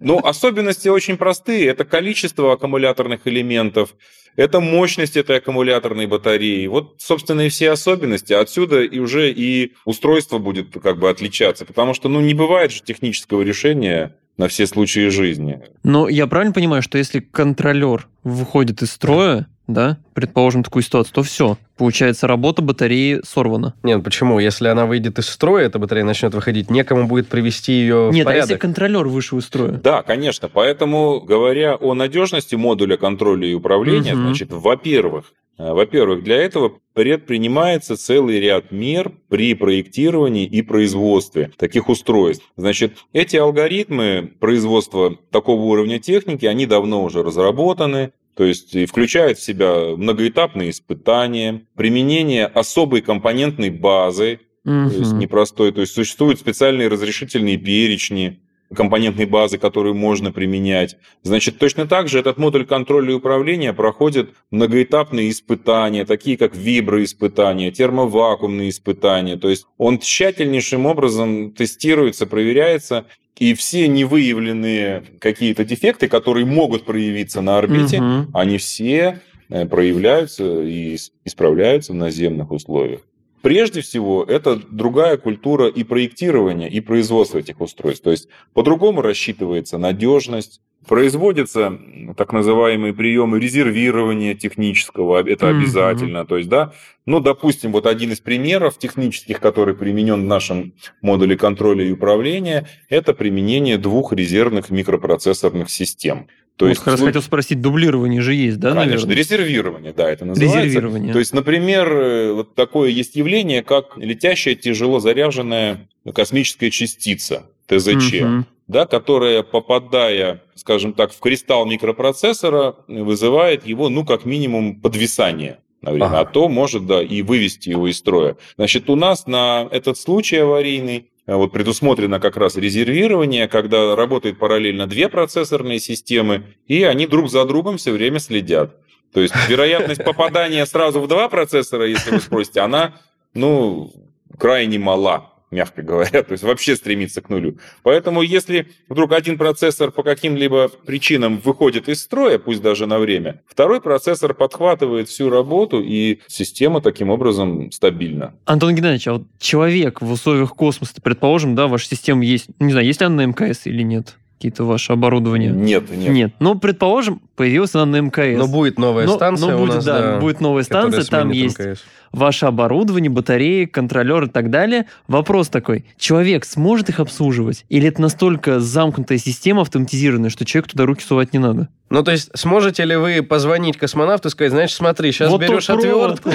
Ну, 0.00 0.18
особенности 0.18 0.88
очень 0.88 1.16
простые. 1.16 1.66
Это 1.66 1.84
количество 1.84 2.52
аккумуляторных 2.52 3.20
элементов, 3.26 3.94
это 4.36 4.60
мощность 4.60 5.16
этой 5.16 5.38
аккумуляторной 5.38 6.06
батареи. 6.06 6.66
Вот, 6.68 6.94
собственно, 6.98 7.42
и 7.42 7.48
все 7.48 7.70
особенности. 7.70 8.32
Отсюда 8.32 8.82
и 8.82 9.00
уже 9.00 9.32
и 9.32 9.72
устройство 9.84 10.38
будет 10.38 10.68
как 10.80 10.98
бы 10.98 11.10
отличаться. 11.10 11.64
Потому 11.64 11.92
что, 11.92 12.08
ну, 12.08 12.20
не 12.20 12.34
бывает 12.34 12.70
же 12.70 12.82
технического 12.82 13.42
решения 13.42 14.14
на 14.36 14.46
все 14.46 14.68
случаи 14.68 15.08
жизни. 15.08 15.60
Но 15.82 16.08
я 16.08 16.28
правильно 16.28 16.54
понимаю, 16.54 16.82
что 16.82 16.98
если 16.98 17.18
контролер 17.18 18.06
выходит 18.22 18.80
из 18.82 18.92
строя, 18.92 19.48
да, 19.68 19.98
предположим 20.14 20.64
такую 20.64 20.82
ситуацию, 20.82 21.14
то 21.14 21.22
все, 21.22 21.58
получается, 21.76 22.26
работа 22.26 22.62
батареи 22.62 23.20
сорвана. 23.22 23.74
Нет, 23.82 24.02
почему? 24.02 24.40
Если 24.40 24.66
она 24.66 24.86
выйдет 24.86 25.18
из 25.18 25.28
строя, 25.28 25.66
эта 25.66 25.78
батарея 25.78 26.04
начнет 26.04 26.34
выходить, 26.34 26.70
некому 26.70 27.06
будет 27.06 27.28
привести 27.28 27.72
ее 27.72 28.10
Нет, 28.10 28.22
в 28.22 28.24
порядок. 28.24 28.48
а 28.48 28.52
если 28.52 28.56
контролер 28.56 29.06
вышел 29.06 29.38
из 29.38 29.44
строя? 29.44 29.72
Да, 29.72 30.02
конечно. 30.02 30.48
Поэтому, 30.48 31.20
говоря 31.20 31.76
о 31.76 31.94
надежности 31.94 32.54
модуля 32.54 32.96
контроля 32.96 33.46
и 33.46 33.52
управления, 33.52 34.14
угу. 34.14 34.22
значит, 34.22 34.48
во-первых, 34.50 35.34
э, 35.58 35.70
во-первых, 35.70 36.24
для 36.24 36.36
этого 36.36 36.72
предпринимается 36.94 37.96
целый 37.96 38.40
ряд 38.40 38.72
мер 38.72 39.12
при 39.28 39.52
проектировании 39.52 40.46
и 40.46 40.62
производстве 40.62 41.52
таких 41.58 41.90
устройств. 41.90 42.44
Значит, 42.56 42.96
эти 43.12 43.36
алгоритмы 43.36 44.32
производства 44.40 45.14
такого 45.30 45.60
уровня 45.60 45.98
техники, 45.98 46.46
они 46.46 46.64
давно 46.64 47.04
уже 47.04 47.22
разработаны, 47.22 48.12
то 48.38 48.44
есть 48.44 48.72
и 48.76 48.86
включает 48.86 49.38
в 49.38 49.42
себя 49.42 49.96
многоэтапные 49.96 50.70
испытания, 50.70 51.66
применение 51.74 52.46
особой 52.46 53.00
компонентной 53.00 53.70
базы, 53.70 54.38
угу. 54.64 54.90
то 54.90 54.96
есть 54.96 55.12
непростой. 55.14 55.72
То 55.72 55.80
есть 55.80 55.92
существуют 55.92 56.38
специальные 56.38 56.86
разрешительные 56.86 57.56
перечни, 57.56 58.38
компонентной 58.74 59.26
базы, 59.26 59.58
которую 59.58 59.94
можно 59.94 60.32
применять. 60.32 60.96
Значит, 61.22 61.58
точно 61.58 61.86
так 61.86 62.08
же 62.08 62.18
этот 62.18 62.38
модуль 62.38 62.66
контроля 62.66 63.12
и 63.12 63.14
управления 63.14 63.72
проходит 63.72 64.30
многоэтапные 64.50 65.30
испытания, 65.30 66.04
такие 66.04 66.36
как 66.36 66.54
виброиспытания, 66.54 67.70
термовакуумные 67.70 68.70
испытания. 68.70 69.36
То 69.36 69.48
есть 69.48 69.66
он 69.78 69.98
тщательнейшим 69.98 70.86
образом 70.86 71.52
тестируется, 71.52 72.26
проверяется, 72.26 73.06
и 73.38 73.54
все 73.54 73.86
невыявленные 73.88 75.04
какие-то 75.20 75.64
дефекты, 75.64 76.08
которые 76.08 76.44
могут 76.44 76.84
проявиться 76.84 77.40
на 77.40 77.58
орбите, 77.58 78.00
угу. 78.00 78.30
они 78.34 78.58
все 78.58 79.20
э, 79.48 79.64
проявляются 79.66 80.62
и 80.62 80.98
исправляются 81.24 81.92
в 81.92 81.96
наземных 81.96 82.50
условиях. 82.50 83.00
Прежде 83.42 83.80
всего, 83.80 84.24
это 84.24 84.56
другая 84.56 85.16
культура 85.16 85.68
и 85.68 85.84
проектирования, 85.84 86.68
и 86.68 86.80
производства 86.80 87.38
этих 87.38 87.60
устройств. 87.60 88.04
То 88.04 88.10
есть 88.10 88.28
по-другому 88.52 89.00
рассчитывается 89.00 89.78
надежность, 89.78 90.60
производятся 90.88 91.78
так 92.16 92.32
называемые 92.32 92.94
приемы 92.94 93.38
резервирования 93.38 94.34
технического, 94.34 95.18
это 95.18 95.46
mm-hmm. 95.46 95.58
обязательно. 95.58 96.26
То 96.26 96.38
есть, 96.38 96.48
да, 96.48 96.72
ну, 97.06 97.20
допустим, 97.20 97.72
вот 97.72 97.86
один 97.86 98.12
из 98.12 98.20
примеров 98.20 98.78
технических, 98.78 99.40
который 99.40 99.74
применен 99.74 100.22
в 100.22 100.26
нашем 100.26 100.72
модуле 101.02 101.36
контроля 101.36 101.84
и 101.84 101.92
управления, 101.92 102.66
это 102.88 103.14
применение 103.14 103.78
двух 103.78 104.12
резервных 104.12 104.70
микропроцессорных 104.70 105.70
систем. 105.70 106.26
То 106.56 106.64
вот 106.64 106.70
есть, 106.70 106.80
как 106.82 106.94
раз 106.94 107.00
хотел 107.00 107.22
спросить, 107.22 107.60
дублирование 107.60 108.20
же 108.20 108.34
есть, 108.34 108.58
да, 108.58 108.70
Конечно, 108.70 108.90
наверное? 108.90 109.16
резервирование, 109.16 109.92
да, 109.92 110.10
это 110.10 110.24
называется. 110.24 110.64
Резервирование. 110.64 111.12
То 111.12 111.20
есть, 111.20 111.32
например, 111.32 111.92
э, 111.92 112.32
вот 112.32 112.56
такое 112.56 112.90
есть 112.90 113.14
явление, 113.14 113.62
как 113.62 113.96
летящая 113.96 114.56
тяжело 114.56 114.98
заряженная 114.98 115.88
космическая 116.12 116.70
частица, 116.70 117.46
ТЗЧ, 117.66 118.22
угу. 118.22 118.44
Да, 118.68 118.86
которая, 118.86 119.42
попадая, 119.42 120.42
скажем 120.54 120.92
так, 120.92 121.12
в 121.12 121.18
кристалл 121.18 121.66
микропроцессора, 121.66 122.76
вызывает 122.86 123.66
его, 123.66 123.88
ну, 123.88 124.04
как 124.04 124.24
минимум, 124.24 124.80
подвисание 124.80 125.58
на 125.82 125.92
время, 125.92 126.06
ага. 126.06 126.20
а 126.20 126.24
то 126.24 126.48
может, 126.48 126.86
да, 126.86 127.02
и 127.02 127.22
вывести 127.22 127.70
его 127.70 127.88
из 127.88 127.98
строя. 127.98 128.36
Значит, 128.56 128.88
у 128.90 128.96
нас 128.96 129.26
на 129.26 129.68
этот 129.70 129.98
случай 129.98 130.36
аварийный 130.36 131.08
Э, 131.28 131.36
вот 131.36 131.52
предусмотрено 131.52 132.18
как 132.18 132.38
раз 132.38 132.56
резервирование, 132.56 133.48
когда 133.48 133.94
работают 133.94 134.38
параллельно 134.38 134.86
две 134.86 135.10
процессорные 135.10 135.78
системы, 135.78 136.56
и 136.66 136.82
они 136.82 137.06
друг 137.06 137.30
за 137.30 137.44
другом 137.44 137.76
все 137.76 137.92
время 137.92 138.18
следят. 138.18 138.74
То 139.12 139.20
есть 139.20 139.34
вероятность 139.46 140.02
попадания 140.02 140.64
сразу 140.64 141.00
в 141.00 141.06
два 141.06 141.28
процессора, 141.28 141.86
если 141.86 142.12
вы 142.12 142.20
спросите, 142.20 142.60
она, 142.60 142.94
ну, 143.34 143.92
крайне 144.38 144.78
мала 144.78 145.34
мягко 145.50 145.82
говоря, 145.82 146.22
то 146.22 146.32
есть 146.32 146.44
вообще 146.44 146.76
стремится 146.76 147.20
к 147.20 147.28
нулю. 147.28 147.58
Поэтому 147.82 148.22
если 148.22 148.68
вдруг 148.88 149.12
один 149.12 149.38
процессор 149.38 149.90
по 149.90 150.02
каким-либо 150.02 150.68
причинам 150.68 151.38
выходит 151.38 151.88
из 151.88 152.02
строя, 152.02 152.38
пусть 152.38 152.62
даже 152.62 152.86
на 152.86 152.98
время, 152.98 153.42
второй 153.46 153.80
процессор 153.80 154.34
подхватывает 154.34 155.08
всю 155.08 155.30
работу, 155.30 155.80
и 155.80 156.20
система 156.26 156.80
таким 156.80 157.10
образом 157.10 157.70
стабильна. 157.72 158.34
Антон 158.44 158.74
Геннадьевич, 158.74 159.08
а 159.08 159.12
вот 159.14 159.22
человек 159.38 160.00
в 160.00 160.10
условиях 160.10 160.54
космоса, 160.54 160.94
предположим, 161.02 161.54
да, 161.54 161.66
ваша 161.66 161.86
система 161.86 162.24
есть, 162.24 162.48
не 162.58 162.72
знаю, 162.72 162.86
есть 162.86 163.00
ли 163.00 163.06
она 163.06 163.16
на 163.16 163.26
МКС 163.26 163.66
или 163.66 163.82
нет? 163.82 164.16
какие-то 164.38 164.62
ваши 164.62 164.92
оборудования? 164.92 165.50
Нет, 165.50 165.90
нет. 165.90 166.10
Нет. 166.10 166.32
Ну, 166.38 166.56
предположим, 166.56 167.20
появилась 167.34 167.74
она 167.74 167.86
на 167.86 168.00
МКС. 168.00 168.38
Но 168.38 168.46
будет 168.46 168.78
новая 168.78 169.04
но, 169.04 169.16
станция 169.16 169.50
но 169.50 169.58
будет, 169.58 169.70
у 169.70 169.74
нас, 169.74 169.84
да, 169.84 170.00
да, 170.00 170.20
будет 170.20 170.40
новая 170.40 170.62
станция, 170.62 171.02
там 171.02 171.30
есть 171.30 171.58
МКС 171.58 171.80
ваше 172.12 172.46
оборудование, 172.46 173.10
батареи, 173.10 173.64
контролер 173.64 174.24
и 174.24 174.28
так 174.28 174.50
далее. 174.50 174.86
Вопрос 175.06 175.48
такой, 175.48 175.84
человек 175.96 176.44
сможет 176.44 176.88
их 176.88 177.00
обслуживать? 177.00 177.64
Или 177.68 177.88
это 177.88 178.00
настолько 178.00 178.60
замкнутая 178.60 179.18
система 179.18 179.62
автоматизированная, 179.62 180.30
что 180.30 180.44
человек 180.44 180.70
туда 180.70 180.86
руки 180.86 181.04
сувать 181.04 181.32
не 181.32 181.38
надо? 181.38 181.68
Ну, 181.90 182.02
то 182.02 182.10
есть, 182.10 182.30
сможете 182.34 182.84
ли 182.84 182.96
вы 182.96 183.22
позвонить 183.22 183.78
космонавту 183.78 184.28
и 184.28 184.30
сказать, 184.30 184.52
знаешь, 184.52 184.74
смотри, 184.74 185.10
сейчас 185.10 185.30
вот 185.30 185.40
берешь 185.40 185.70
отвертку, 185.70 186.30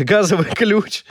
газовый 0.04 0.44
ключ 0.44 1.04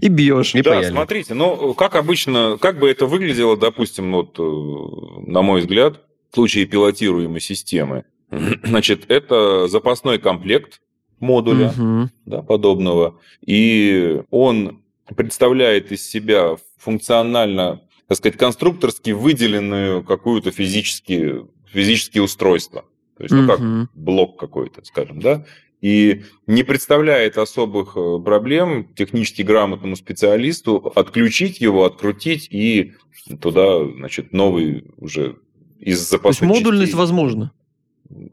и 0.00 0.08
бьешь. 0.08 0.52
Да, 0.54 0.82
смотрите, 0.82 1.34
ну, 1.34 1.74
как 1.74 1.96
обычно, 1.96 2.56
как 2.58 2.78
бы 2.78 2.90
это 2.90 3.06
выглядело, 3.06 3.58
допустим, 3.58 4.12
вот, 4.12 4.38
э, 4.38 5.30
на 5.30 5.42
мой 5.42 5.60
взгляд, 5.60 6.00
в 6.30 6.34
случае 6.34 6.64
пилотируемой 6.64 7.40
системы. 7.40 8.04
Значит, 8.30 9.04
это 9.08 9.68
запасной 9.68 10.18
комплект 10.18 10.80
модуля 11.20 11.68
угу. 11.70 12.10
да, 12.26 12.42
подобного. 12.42 13.18
И 13.44 14.22
он 14.30 14.82
представляет 15.16 15.92
из 15.92 16.08
себя 16.08 16.56
функционально, 16.76 17.82
так 18.06 18.18
сказать, 18.18 18.38
конструкторски 18.38 19.10
выделенную 19.10 20.04
какую-то 20.04 20.50
физические, 20.50 21.48
физические 21.66 22.22
устройства. 22.22 22.84
То 23.16 23.24
есть, 23.24 23.34
ну, 23.34 23.48
как 23.48 23.60
блок 23.94 24.38
какой-то, 24.38 24.84
скажем, 24.84 25.20
да, 25.20 25.44
и 25.80 26.24
не 26.46 26.64
представляет 26.64 27.38
особых 27.38 27.96
э, 27.96 28.18
проблем 28.24 28.88
технически 28.96 29.42
грамотному 29.42 29.94
специалисту 29.96 30.92
отключить 30.94 31.60
его, 31.60 31.84
открутить 31.84 32.48
и 32.50 32.94
туда, 33.40 33.84
значит, 33.84 34.32
новый 34.32 34.86
уже 34.96 35.36
из 35.78 36.00
запасной 36.00 36.48
То 36.48 36.54
есть 36.54 36.64
модульность 36.64 36.90
частей. 36.90 36.98
возможно? 36.98 37.52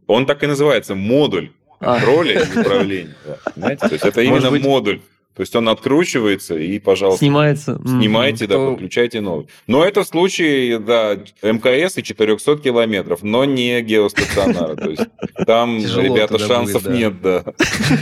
Он 0.07 0.25
так 0.25 0.43
и 0.43 0.47
называется, 0.47 0.95
модуль 0.95 1.51
контроля 1.85 2.41
и 2.41 2.59
управления. 2.59 3.15
Понимаете? 3.53 3.87
То 3.87 3.93
есть 3.93 4.05
это 4.05 4.21
именно 4.21 4.51
модуль. 4.51 4.99
То 5.35 5.41
есть 5.41 5.53
он 5.53 5.67
откручивается 5.67 6.55
и, 6.55 6.79
пожалуйста, 6.79 7.19
снимается. 7.25 7.77
Снимайте, 7.85 8.47
да, 8.47 8.55
подключайте 8.57 9.19
новый. 9.19 9.47
Но 9.67 9.83
это 9.83 10.05
случай, 10.05 10.77
да, 10.79 11.17
МКС 11.41 11.97
и 11.97 12.03
400 12.03 12.57
километров, 12.59 13.21
но 13.21 13.43
не 13.43 13.81
геостационара. 13.81 14.75
То 14.77 14.89
есть 14.91 15.03
там, 15.45 15.77
ребята, 15.97 16.39
шансов 16.39 16.85
нет, 16.85 17.21
да. 17.21 17.43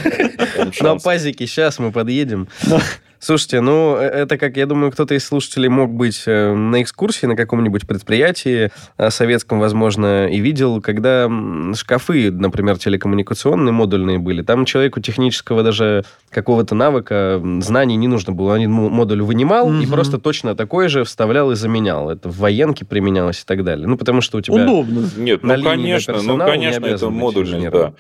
На 0.82 0.98
пазике 0.98 1.48
сейчас 1.48 1.80
мы 1.80 1.92
подъедем. 1.92 2.48
Слушайте, 3.24 3.62
ну, 3.62 3.96
э, 3.96 4.02
это, 4.02 4.38
как 4.38 4.58
я 4.58 4.66
думаю, 4.66 4.92
кто-то 4.92 5.16
из 5.16 5.26
слушателей 5.26 5.70
мог 5.70 5.94
быть 5.94 6.24
э, 6.26 6.54
на 6.54 6.82
экскурсии 6.82 7.26
на 7.26 7.38
каком-нибудь 7.38 7.88
предприятии, 7.88 8.70
э, 8.98 9.10
советском, 9.12 9.62
возможно, 9.62 10.28
и 10.28 10.42
видел, 10.42 10.82
когда 10.82 11.32
шкафы, 11.74 12.32
например, 12.32 12.78
телекоммуникационные, 12.78 13.72
модульные 13.72 14.20
были, 14.20 14.42
там 14.42 14.66
человеку 14.66 15.00
технического 15.00 15.64
даже 15.64 16.04
какого-то 16.32 16.76
навыка, 16.76 17.42
знаний 17.62 17.96
не 17.96 18.10
нужно 18.10 18.34
было. 18.34 18.56
Он 18.56 18.70
модуль 18.70 19.22
вынимал 19.22 19.68
угу. 19.68 19.78
и 19.78 19.86
просто 19.86 20.18
точно 20.18 20.54
такой 20.54 20.90
же 20.90 21.06
вставлял 21.06 21.50
и 21.52 21.56
заменял. 21.56 22.10
Это 22.10 22.28
в 22.28 22.40
военке 22.40 22.84
применялось 22.84 23.40
и 23.40 23.46
так 23.46 23.64
далее. 23.64 23.88
Ну, 23.88 23.96
потому 23.96 24.20
что 24.20 24.40
у 24.40 24.42
тебя... 24.42 24.66
Удобно. 24.66 25.10
Нет, 25.16 25.44
ну, 25.44 25.64
конечно, 25.64 26.22
ну, 26.22 26.38
конечно, 26.38 26.86
это 26.86 27.10
модульный, 27.10 27.72
да. 27.72 27.94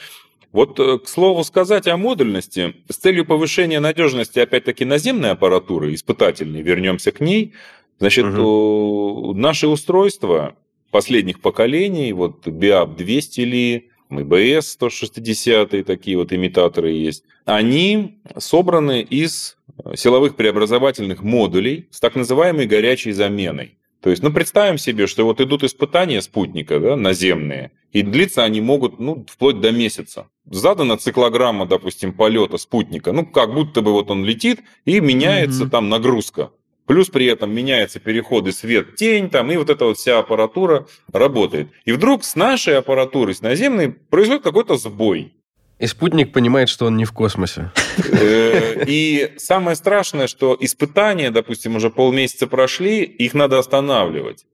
Вот, 0.54 0.80
э, 0.80 1.00
к 1.00 1.10
слову 1.10 1.44
сказать 1.44 1.88
о 1.88 1.98
модульности, 1.98 2.76
с 2.88 2.96
целью 2.96 3.26
повышения 3.26 3.80
надежности, 3.80 4.40
опять-таки, 4.40 4.86
наземной 4.86 5.32
аппаратуры, 5.32 5.94
испытательной, 5.96 6.62
вернемся 6.62 7.12
к 7.12 7.20
ней, 7.20 7.54
значит, 8.00 8.26
угу. 8.26 9.34
наши 9.34 9.68
устройства 9.68 10.56
последних 10.92 11.42
поколений, 11.42 12.14
вот 12.14 12.48
BIAP 12.48 12.96
200 12.96 13.42
ли, 13.42 13.90
МБС 14.10 14.74
160, 14.74 15.86
такие 15.88 16.18
вот 16.18 16.32
имитаторы 16.32 16.92
есть, 16.92 17.24
они 17.46 18.20
собраны 18.38 19.02
из 19.02 19.58
силовых 19.96 20.36
преобразовательных 20.36 21.24
модулей 21.24 21.88
с 21.90 22.00
так 22.00 22.16
называемой 22.16 22.68
горячей 22.68 23.12
заменой. 23.12 23.80
То 24.04 24.10
есть, 24.10 24.22
ну, 24.22 24.34
представим 24.34 24.78
себе, 24.78 25.08
что 25.08 25.24
вот 25.24 25.40
идут 25.40 25.64
испытания 25.64 26.22
спутника 26.22 26.78
да, 26.78 26.98
наземные, 26.98 27.72
и 27.94 28.02
длиться 28.02 28.44
они 28.44 28.60
могут 28.60 29.00
ну, 29.00 29.26
вплоть 29.30 29.62
до 29.62 29.72
месяца. 29.72 30.28
Задана 30.46 30.98
циклограмма, 30.98 31.66
допустим, 31.66 32.12
полета 32.12 32.58
спутника, 32.58 33.14
ну, 33.14 33.26
как 33.26 33.54
будто 33.54 33.82
бы 33.82 33.94
вот 33.94 34.12
он 34.12 34.26
летит, 34.26 34.60
и 34.84 35.00
меняется 35.00 35.64
mm-hmm. 35.64 35.70
там 35.70 35.88
нагрузка. 35.88 36.52
Плюс 36.86 37.08
при 37.08 37.28
этом 37.28 37.56
меняются 37.56 38.02
переходы 38.02 38.52
свет-тень, 38.52 39.30
там, 39.30 39.50
и 39.50 39.56
вот 39.56 39.70
эта 39.70 39.86
вот 39.86 39.98
вся 39.98 40.20
аппаратура 40.20 40.86
работает. 41.14 41.70
И 41.86 41.94
вдруг 41.94 42.26
с 42.26 42.36
нашей 42.36 42.78
аппаратурой, 42.78 43.34
с 43.34 43.42
наземной, 43.42 43.90
происходит 43.94 44.44
какой-то 44.44 44.76
сбой. 44.76 45.32
И 45.80 45.88
спутник 45.88 46.32
понимает, 46.32 46.70
что 46.70 46.86
он 46.86 46.98
не 46.98 47.06
в 47.06 47.12
космосе. 47.12 47.72
Э, 48.12 48.84
и 48.86 49.34
самое 49.38 49.76
страшное, 49.76 50.28
что 50.28 50.56
испытания, 50.60 51.32
допустим, 51.32 51.76
уже 51.76 51.90
полмесяца 51.90 52.48
прошли, 52.48 53.04
их 53.04 53.34
надо 53.34 53.60
останавливать. 53.60 54.46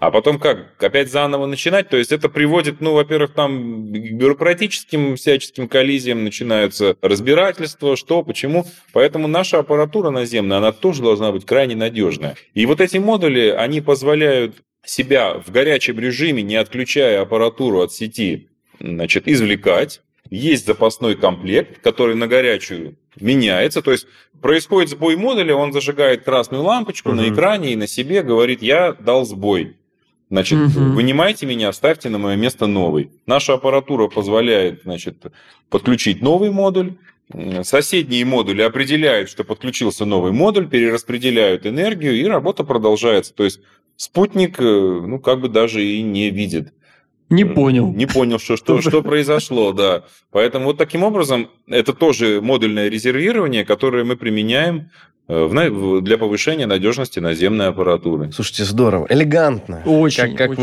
А 0.00 0.10
потом 0.10 0.38
как? 0.38 0.80
Опять 0.82 1.10
заново 1.10 1.46
начинать? 1.46 1.88
То 1.88 1.96
есть 1.96 2.12
это 2.12 2.28
приводит, 2.28 2.80
ну, 2.80 2.92
во-первых, 2.92 3.32
там 3.32 3.92
к 3.92 4.12
бюрократическим 4.12 5.16
всяческим 5.16 5.68
коллизиям 5.68 6.22
начинаются 6.22 6.96
разбирательства, 7.02 7.96
что, 7.96 8.22
почему. 8.22 8.64
Поэтому 8.92 9.26
наша 9.26 9.58
аппаратура 9.58 10.10
наземная, 10.10 10.58
она 10.58 10.70
тоже 10.70 11.02
должна 11.02 11.32
быть 11.32 11.44
крайне 11.44 11.74
надежная. 11.74 12.36
И 12.54 12.64
вот 12.66 12.80
эти 12.80 12.98
модули, 12.98 13.48
они 13.48 13.80
позволяют 13.80 14.56
себя 14.84 15.34
в 15.44 15.50
горячем 15.50 15.98
режиме, 15.98 16.42
не 16.42 16.54
отключая 16.54 17.20
аппаратуру 17.22 17.80
от 17.80 17.92
сети, 17.92 18.48
значит, 18.78 19.26
извлекать, 19.26 20.00
есть 20.30 20.66
запасной 20.66 21.16
комплект, 21.16 21.80
который 21.82 22.14
на 22.14 22.26
горячую 22.26 22.96
меняется. 23.20 23.82
То 23.82 23.92
есть 23.92 24.06
происходит 24.40 24.90
сбой 24.90 25.16
модуля, 25.16 25.54
он 25.54 25.72
зажигает 25.72 26.24
красную 26.24 26.62
лампочку 26.62 27.10
угу. 27.10 27.18
на 27.18 27.28
экране 27.28 27.72
и 27.72 27.76
на 27.76 27.86
себе 27.86 28.22
говорит, 28.22 28.62
я 28.62 28.92
дал 28.92 29.24
сбой. 29.24 29.76
Значит, 30.28 30.58
угу. 30.58 30.94
вынимайте 30.94 31.46
меня, 31.46 31.72
ставьте 31.72 32.08
на 32.08 32.18
мое 32.18 32.36
место 32.36 32.66
новый. 32.66 33.10
Наша 33.26 33.54
аппаратура 33.54 34.08
позволяет 34.08 34.82
значит, 34.82 35.24
подключить 35.70 36.20
новый 36.20 36.50
модуль. 36.50 36.94
Соседние 37.62 38.24
модули 38.24 38.62
определяют, 38.62 39.28
что 39.28 39.42
подключился 39.44 40.04
новый 40.04 40.32
модуль, 40.32 40.68
перераспределяют 40.68 41.66
энергию, 41.66 42.14
и 42.14 42.24
работа 42.24 42.62
продолжается. 42.62 43.34
То 43.34 43.44
есть 43.44 43.60
спутник, 43.96 44.60
э, 44.60 44.62
ну, 44.62 45.18
как 45.18 45.40
бы 45.40 45.48
даже 45.48 45.84
и 45.84 46.02
не 46.02 46.30
видит. 46.30 46.72
Не 47.28 47.44
понял. 47.44 47.92
Не 47.92 48.06
понял, 48.06 48.38
что, 48.38 48.56
что, 48.56 48.80
что 48.80 49.02
произошло, 49.02 49.72
да. 49.72 50.04
Поэтому 50.30 50.66
вот 50.66 50.78
таким 50.78 51.02
образом 51.02 51.50
это 51.66 51.92
тоже 51.92 52.40
модульное 52.40 52.88
резервирование, 52.88 53.64
которое 53.64 54.04
мы 54.04 54.16
применяем 54.16 54.90
э, 55.28 56.00
для 56.02 56.18
повышения 56.18 56.66
надежности 56.66 57.18
наземной 57.18 57.68
аппаратуры. 57.68 58.30
Слушайте, 58.32 58.64
здорово, 58.64 59.06
элегантно. 59.10 59.82
Очень. 59.84 60.36
Как, 60.36 60.50
как 60.50 60.58
очень. 60.58 60.62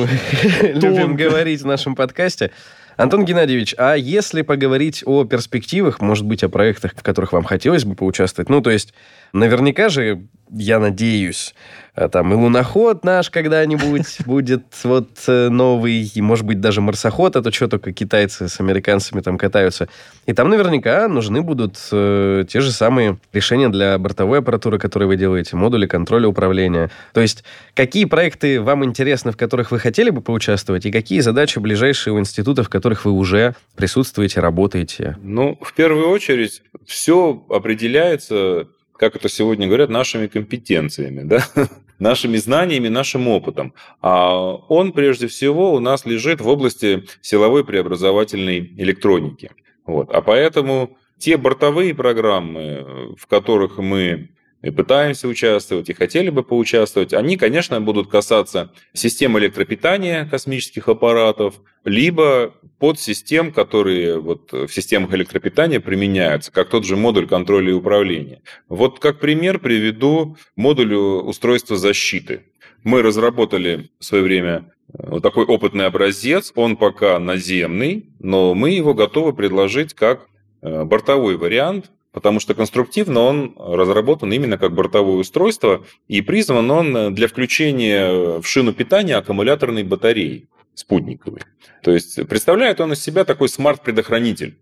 мы 0.62 0.67
любим 0.82 1.15
говорить 1.15 1.62
в 1.62 1.65
нашем 1.65 1.95
подкасте. 1.95 2.52
Антон 2.95 3.26
Геннадьевич, 3.26 3.73
а 3.78 3.95
если 3.95 4.43
поговорить 4.43 5.04
о 5.06 5.26
перспективах, 5.26 5.99
может 5.99 6.26
быть, 6.26 6.43
о 6.43 6.49
проектах, 6.49 6.93
в 6.95 7.04
которых 7.04 7.34
вам 7.34 7.43
хотелось 7.43 7.86
бы 7.86 7.95
поучаствовать, 7.95 8.49
ну, 8.49 8.62
то 8.62 8.69
есть, 8.69 8.93
наверняка 9.33 9.89
же, 9.89 10.27
я 10.55 10.79
надеюсь, 10.79 11.55
а 11.95 12.09
там 12.09 12.31
и 12.31 12.35
луноход 12.35 13.03
наш 13.03 13.29
когда-нибудь 13.29 14.17
будет 14.25 14.63
вот 14.83 15.09
э, 15.27 15.49
новый, 15.49 16.11
и, 16.13 16.21
может 16.21 16.45
быть, 16.45 16.59
даже 16.59 16.81
марсоход, 16.81 17.35
а 17.35 17.41
то 17.41 17.51
что 17.51 17.67
только 17.67 17.91
китайцы 17.91 18.47
с 18.47 18.59
американцами 18.59 19.21
там 19.21 19.37
катаются. 19.37 19.87
И 20.25 20.33
там 20.33 20.49
наверняка 20.49 21.07
нужны 21.07 21.41
будут 21.41 21.77
э, 21.91 22.45
те 22.47 22.61
же 22.61 22.71
самые 22.71 23.17
решения 23.31 23.69
для 23.69 23.97
бортовой 23.97 24.39
аппаратуры, 24.39 24.79
которые 24.79 25.07
вы 25.07 25.17
делаете, 25.17 25.55
модули 25.55 25.87
контроля 25.87 26.27
управления. 26.27 26.89
То 27.13 27.21
есть, 27.21 27.43
какие 27.73 28.05
проекты 28.05 28.61
вам 28.61 28.85
интересны, 28.85 29.31
в 29.31 29.37
которых 29.37 29.71
вы 29.71 29.79
хотели 29.79 30.09
бы 30.09 30.21
поучаствовать, 30.21 30.85
и 30.85 30.91
какие 30.91 31.19
задачи 31.19 31.59
ближайшие 31.59 32.13
у 32.13 32.19
института, 32.19 32.63
в 32.63 32.69
которых 32.69 33.05
вы 33.05 33.11
уже 33.11 33.55
присутствуете, 33.75 34.39
работаете? 34.39 35.17
Ну, 35.21 35.57
в 35.61 35.73
первую 35.73 36.09
очередь, 36.09 36.61
все 36.85 37.43
определяется 37.49 38.67
как 39.03 39.17
это 39.17 39.27
сегодня 39.27 39.67
говорят, 39.67 39.89
нашими 39.89 40.27
компетенциями, 40.27 41.23
да? 41.23 41.43
нашими 41.99 42.37
знаниями, 42.37 42.87
нашим 42.87 43.27
опытом. 43.27 43.73
А 44.01 44.33
он 44.69 44.93
прежде 44.93 45.27
всего 45.27 45.73
у 45.73 45.79
нас 45.79 46.05
лежит 46.05 46.39
в 46.39 46.47
области 46.47 47.03
силовой 47.21 47.65
преобразовательной 47.65 48.59
электроники. 48.77 49.51
Вот. 49.85 50.09
А 50.09 50.21
поэтому 50.21 50.97
те 51.17 51.35
бортовые 51.35 51.93
программы, 51.93 53.15
в 53.17 53.27
которых 53.27 53.77
мы 53.77 54.29
и 54.63 54.71
пытаемся 54.71 55.28
участвовать, 55.28 55.89
и 55.89 55.93
хотели 55.93 56.30
бы 56.30 56.41
поучаствовать, 56.41 57.13
они, 57.13 57.36
конечно, 57.36 57.80
будут 57.82 58.10
касаться 58.10 58.71
систем 58.93 59.38
электропитания 59.38 60.26
космических 60.26 60.88
аппаратов, 60.88 61.56
либо 61.84 62.54
подсистем, 62.80 63.52
которые 63.52 64.19
вот 64.19 64.54
в 64.54 64.69
системах 64.69 65.13
электропитания 65.13 65.82
применяются, 65.82 66.52
как 66.52 66.69
тот 66.69 66.86
же 66.86 66.95
модуль 66.95 67.28
контроля 67.28 67.71
и 67.71 67.73
управления. 67.73 68.41
Вот 68.69 68.99
как 68.99 69.19
пример 69.19 69.60
приведу 69.60 70.38
модуль 70.56 70.93
устройства 70.95 71.76
защиты. 71.76 72.43
Мы 72.84 73.02
разработали 73.02 73.89
в 73.99 74.06
свое 74.06 74.23
время 74.23 74.71
э, 74.93 75.10
вот 75.10 75.23
такой 75.23 75.45
опытный 75.45 75.86
образец, 75.86 76.52
он 76.56 76.78
пока 76.78 77.19
наземный, 77.19 78.10
но 78.19 78.54
мы 78.54 78.71
его 78.71 78.93
готовы 78.93 79.34
предложить 79.34 79.93
как 79.93 80.28
э, 80.62 80.84
бортовой 80.84 81.38
вариант 81.38 81.91
потому 82.13 82.39
что 82.39 82.54
конструктивно 82.54 83.19
он 83.19 83.56
разработан 83.58 84.32
именно 84.32 84.58
как 84.58 84.73
бортовое 84.73 85.17
устройство, 85.17 85.84
и 86.08 86.21
призван 86.21 86.71
он 86.71 87.13
для 87.13 87.28
включения 87.28 88.39
в 88.39 88.45
шину 88.45 88.71
питания 88.71 89.17
аккумуляторной 89.17 89.84
батареи 89.84 90.47
спутниковой. 90.76 91.41
То 91.82 91.91
есть 91.91 92.28
представляет 92.28 92.80
он 92.80 92.93
из 92.93 93.02
себя 93.02 93.26
такой 93.26 93.49
смарт-предохранитель. 93.49 94.58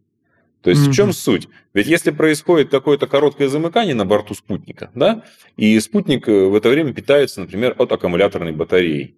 То 0.62 0.70
есть 0.70 0.84
mm-hmm. 0.84 0.92
в 0.92 0.96
чем 0.96 1.14
суть? 1.14 1.50
Ведь 1.74 1.88
если 1.88 2.12
происходит 2.12 2.70
какое-то 2.70 3.08
короткое 3.08 3.48
замыкание 3.48 3.96
на 3.96 4.06
борту 4.06 4.34
спутника, 4.34 4.92
да, 4.94 5.24
и 5.58 5.80
спутник 5.80 6.28
в 6.28 6.56
это 6.56 6.70
время 6.70 6.94
питается, 6.94 7.42
например, 7.42 7.76
от 7.78 7.92
аккумуляторной 7.92 8.52
батареи, 8.52 9.16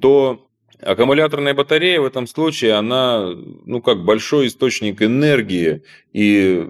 то 0.00 0.46
Аккумуляторная 0.80 1.54
батарея 1.54 2.00
в 2.00 2.04
этом 2.04 2.26
случае, 2.26 2.74
она, 2.74 3.30
ну, 3.64 3.80
как 3.80 4.04
большой 4.04 4.48
источник 4.48 5.02
энергии, 5.02 5.82
и 6.12 6.68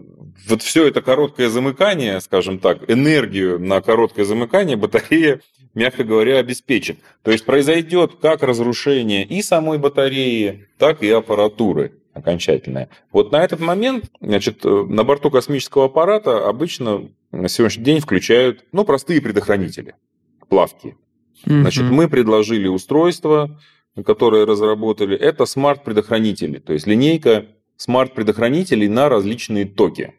вот 0.48 0.62
все 0.62 0.86
это 0.86 1.02
короткое 1.02 1.48
замыкание, 1.48 2.20
скажем 2.20 2.58
так, 2.58 2.90
энергию 2.90 3.58
на 3.58 3.80
короткое 3.80 4.24
замыкание 4.24 4.76
батарея, 4.76 5.40
мягко 5.74 6.04
говоря, 6.04 6.38
обеспечит. 6.38 6.98
То 7.22 7.30
есть 7.30 7.44
произойдет 7.44 8.16
как 8.20 8.42
разрушение 8.42 9.24
и 9.24 9.42
самой 9.42 9.78
батареи, 9.78 10.68
так 10.78 11.02
и 11.02 11.10
аппаратуры 11.10 11.92
окончательное. 12.12 12.88
Вот 13.10 13.32
на 13.32 13.42
этот 13.42 13.60
момент, 13.60 14.04
значит, 14.20 14.64
на 14.64 15.02
борту 15.02 15.30
космического 15.30 15.86
аппарата 15.86 16.48
обычно 16.48 17.10
на 17.32 17.48
сегодняшний 17.48 17.84
день 17.84 18.00
включают, 18.00 18.64
ну, 18.72 18.84
простые 18.84 19.20
предохранители, 19.20 19.94
плавки. 20.48 20.96
Значит, 21.44 21.84
мы 21.84 22.08
предложили 22.08 22.68
устройство, 22.68 23.60
которые 24.02 24.44
разработали, 24.44 25.16
это 25.16 25.46
смарт-предохранители, 25.46 26.58
то 26.58 26.72
есть 26.72 26.86
линейка 26.86 27.46
смарт-предохранителей 27.76 28.88
на 28.88 29.08
различные 29.08 29.66
токи. 29.66 30.14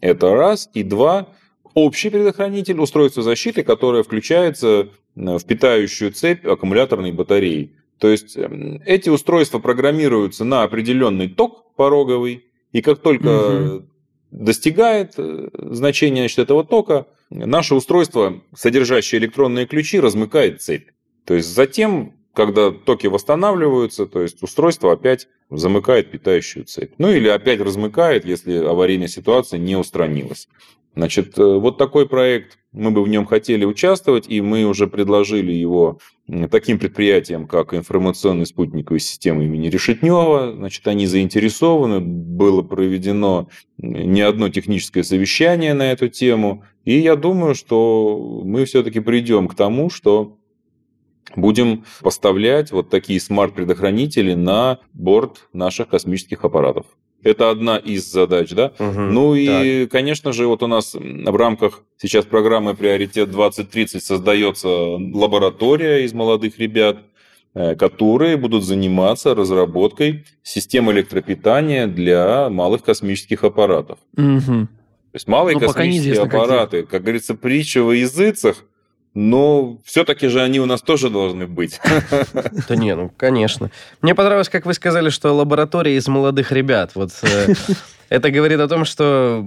Это 0.00 0.34
раз. 0.34 0.68
И 0.74 0.82
два, 0.82 1.28
общий 1.74 2.10
предохранитель, 2.10 2.78
устройство 2.78 3.22
защиты, 3.22 3.62
которое 3.62 4.02
включается 4.02 4.88
в 5.14 5.44
питающую 5.44 6.12
цепь 6.12 6.46
аккумуляторной 6.46 7.12
батареи. 7.12 7.72
То 7.98 8.08
есть 8.08 8.36
эм, 8.36 8.82
эти 8.84 9.08
устройства 9.08 9.58
программируются 9.58 10.44
на 10.44 10.62
определенный 10.62 11.28
ток 11.28 11.74
пороговый, 11.74 12.44
и 12.72 12.82
как 12.82 12.98
только 13.00 13.28
угу. 13.28 13.86
достигает 14.30 15.14
э, 15.16 15.48
значения 15.54 16.22
значит, 16.22 16.40
этого 16.40 16.64
тока, 16.64 17.06
наше 17.30 17.74
устройство, 17.74 18.42
содержащее 18.54 19.18
электронные 19.18 19.66
ключи, 19.66 19.98
размыкает 19.98 20.60
цепь. 20.60 20.90
То 21.24 21.34
есть 21.34 21.48
затем 21.48 22.15
когда 22.36 22.70
токи 22.70 23.06
восстанавливаются, 23.06 24.04
то 24.04 24.20
есть 24.20 24.42
устройство 24.42 24.92
опять 24.92 25.26
замыкает 25.50 26.10
питающую 26.10 26.66
цепь. 26.66 26.92
Ну 26.98 27.10
или 27.10 27.28
опять 27.28 27.60
размыкает, 27.60 28.26
если 28.26 28.58
аварийная 28.58 29.08
ситуация 29.08 29.58
не 29.58 29.74
устранилась. 29.74 30.46
Значит, 30.94 31.38
э, 31.38 31.42
вот 31.42 31.78
такой 31.78 32.06
проект, 32.06 32.58
мы 32.72 32.90
бы 32.90 33.02
в 33.02 33.08
нем 33.08 33.24
хотели 33.24 33.64
участвовать, 33.64 34.28
и 34.28 34.42
мы 34.42 34.64
уже 34.64 34.86
предложили 34.86 35.50
его 35.50 35.98
таким 36.50 36.78
предприятиям, 36.78 37.46
как 37.46 37.72
информационная 37.72 38.44
спутниковая 38.44 38.98
система 38.98 39.42
имени 39.44 39.68
Решетнева. 39.68 40.52
Значит, 40.54 40.86
они 40.88 41.06
заинтересованы, 41.06 42.00
было 42.00 42.62
проведено 42.62 43.48
не 43.78 44.20
одно 44.20 44.50
техническое 44.50 45.04
совещание 45.04 45.72
на 45.72 45.90
эту 45.90 46.08
тему, 46.08 46.64
и 46.84 46.98
я 46.98 47.16
думаю, 47.16 47.54
что 47.54 48.42
мы 48.44 48.66
все-таки 48.66 49.00
придем 49.00 49.48
к 49.48 49.54
тому, 49.54 49.88
что 49.88 50.36
будем 51.36 51.84
поставлять 52.02 52.72
вот 52.72 52.90
такие 52.90 53.20
смарт-предохранители 53.20 54.34
на 54.34 54.78
борт 54.92 55.48
наших 55.52 55.88
космических 55.88 56.44
аппаратов. 56.44 56.86
Это 57.22 57.50
одна 57.50 57.76
из 57.76 58.04
задач, 58.10 58.50
да? 58.50 58.72
Угу, 58.78 59.00
ну 59.00 59.34
и, 59.34 59.84
так. 59.84 59.90
конечно 59.90 60.32
же, 60.32 60.46
вот 60.46 60.62
у 60.62 60.66
нас 60.66 60.94
в 60.94 61.36
рамках 61.36 61.82
сейчас 61.96 62.24
программы 62.24 62.74
«Приоритет 62.74 63.30
2030» 63.30 64.00
создается 64.00 64.68
лаборатория 64.68 66.04
из 66.04 66.12
молодых 66.12 66.58
ребят, 66.58 66.98
э, 67.54 67.74
которые 67.74 68.36
будут 68.36 68.64
заниматься 68.64 69.34
разработкой 69.34 70.24
систем 70.42 70.90
электропитания 70.92 71.88
для 71.88 72.48
малых 72.48 72.84
космических 72.84 73.42
аппаратов. 73.42 73.98
Угу. 74.16 74.68
То 74.68 75.14
есть 75.14 75.26
малые 75.26 75.54
Но 75.54 75.60
ну, 75.60 75.66
космические 75.66 76.20
аппараты, 76.20 76.82
как, 76.82 76.90
как 76.90 77.02
говорится, 77.02 77.34
притча 77.34 77.82
во 77.82 77.94
языцах– 77.94 78.64
но 79.16 79.78
все-таки 79.82 80.28
же 80.28 80.42
они 80.42 80.60
у 80.60 80.66
нас 80.66 80.82
тоже 80.82 81.08
должны 81.08 81.46
быть. 81.46 81.80
Да 82.68 82.76
не, 82.76 82.94
ну, 82.94 83.10
конечно. 83.16 83.70
Мне 84.02 84.14
понравилось, 84.14 84.50
как 84.50 84.66
вы 84.66 84.74
сказали, 84.74 85.08
что 85.08 85.32
лаборатория 85.32 85.96
из 85.96 86.06
молодых 86.06 86.52
ребят. 86.52 86.90
Вот 86.94 87.12
э, 87.22 87.54
это 88.10 88.30
говорит 88.30 88.60
о 88.60 88.68
том, 88.68 88.84
что 88.84 89.42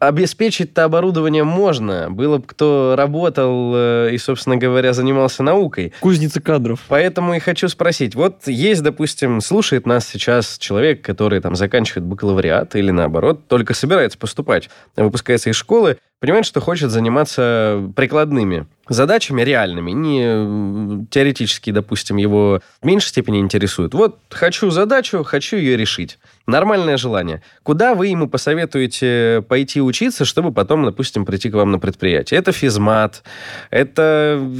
обеспечить-то 0.00 0.84
оборудование 0.84 1.44
можно. 1.44 2.10
Было 2.10 2.38
бы 2.38 2.44
кто 2.46 2.94
работал 2.94 3.72
э, 3.74 4.10
и, 4.12 4.18
собственно 4.18 4.58
говоря, 4.58 4.92
занимался 4.92 5.42
наукой. 5.42 5.94
Кузница 6.00 6.42
кадров. 6.42 6.80
Поэтому 6.88 7.34
и 7.34 7.38
хочу 7.38 7.68
спросить. 7.68 8.14
Вот 8.14 8.48
есть, 8.48 8.82
допустим, 8.82 9.40
слушает 9.40 9.86
нас 9.86 10.06
сейчас 10.06 10.58
человек, 10.58 11.00
который 11.00 11.40
там 11.40 11.56
заканчивает 11.56 12.04
бакалавриат 12.04 12.76
или 12.76 12.90
наоборот, 12.90 13.48
только 13.48 13.72
собирается 13.72 14.18
поступать, 14.18 14.68
выпускается 14.94 15.48
из 15.48 15.56
школы. 15.56 15.96
Понимает, 16.20 16.46
что 16.46 16.60
хочет 16.60 16.90
заниматься 16.90 17.90
прикладными 17.96 18.66
задачами 18.88 19.42
реальными, 19.42 19.90
не 19.92 21.06
теоретически, 21.10 21.70
допустим, 21.70 22.16
его 22.16 22.60
в 22.82 22.86
меньшей 22.86 23.08
степени 23.08 23.40
интересуют. 23.40 23.94
Вот 23.94 24.18
хочу 24.28 24.70
задачу, 24.70 25.24
хочу 25.24 25.56
ее 25.56 25.76
решить. 25.76 26.18
Нормальное 26.50 26.96
желание. 26.96 27.42
Куда 27.62 27.94
вы 27.94 28.08
ему 28.08 28.28
посоветуете 28.28 29.44
пойти 29.48 29.80
учиться, 29.80 30.24
чтобы 30.24 30.52
потом, 30.52 30.84
допустим, 30.84 31.24
прийти 31.24 31.48
к 31.48 31.54
вам 31.54 31.70
на 31.70 31.78
предприятие? 31.78 32.40
Это 32.40 32.52
физмат, 32.52 33.22
это 33.70 34.50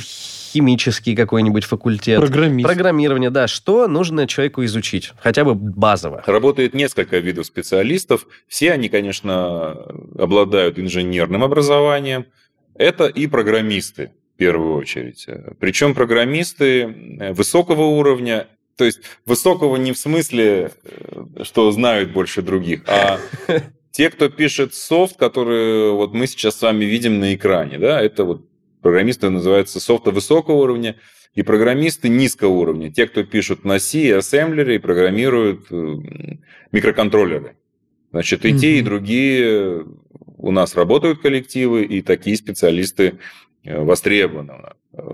химический 0.52 1.14
какой-нибудь 1.16 1.64
факультет. 1.64 2.20
Программист. 2.20 2.66
Программирование, 2.66 3.30
да. 3.30 3.46
Что 3.46 3.88
нужно 3.88 4.26
человеку 4.26 4.64
изучить? 4.64 5.12
Хотя 5.20 5.44
бы 5.44 5.54
базово. 5.54 6.22
Работает 6.26 6.74
несколько 6.74 7.18
видов 7.18 7.46
специалистов. 7.46 8.26
Все 8.48 8.72
они, 8.72 8.88
конечно, 8.88 9.70
обладают 10.18 10.78
инженерным 10.78 11.44
образованием. 11.44 12.26
Это 12.74 13.06
и 13.06 13.26
программисты 13.26 14.12
в 14.34 14.38
первую 14.38 14.76
очередь. 14.76 15.26
Причем 15.58 15.94
программисты 15.94 17.32
высокого 17.32 17.82
уровня, 17.82 18.46
то 18.76 18.84
есть 18.84 19.00
высокого 19.26 19.76
не 19.76 19.92
в 19.92 19.98
смысле, 19.98 20.72
э, 20.84 21.44
что 21.44 21.70
знают 21.72 22.12
больше 22.12 22.42
других, 22.42 22.82
а 22.86 23.18
те, 23.90 24.10
кто 24.10 24.28
пишет 24.28 24.74
софт, 24.74 25.16
который 25.16 25.92
вот 25.92 26.14
мы 26.14 26.26
сейчас 26.26 26.56
с 26.56 26.62
вами 26.62 26.84
видим 26.84 27.20
на 27.20 27.34
экране, 27.34 27.78
да, 27.78 28.00
это 28.00 28.24
вот 28.24 28.46
Программисты 28.82 29.28
называются 29.28 29.78
софта 29.78 30.10
высокого 30.10 30.56
уровня 30.56 30.96
и 31.34 31.42
программисты 31.42 32.08
низкого 32.08 32.50
уровня. 32.50 32.90
Те, 32.90 33.06
кто 33.06 33.24
пишут 33.24 33.64
на 33.64 33.78
C 33.78 33.98
и 33.98 34.10
ассемблере 34.10 34.76
и 34.76 34.78
программируют 34.78 35.66
э, 35.70 35.96
микроконтроллеры. 36.72 37.56
Значит, 38.10 38.44
и 38.44 38.48
mm-hmm. 38.50 38.58
те, 38.58 38.78
и 38.78 38.82
другие 38.82 39.86
у 40.38 40.50
нас 40.50 40.74
работают 40.74 41.20
коллективы, 41.20 41.84
и 41.84 42.00
такие 42.00 42.36
специалисты 42.36 43.18
э, 43.64 43.78
востребованы. 43.78 44.54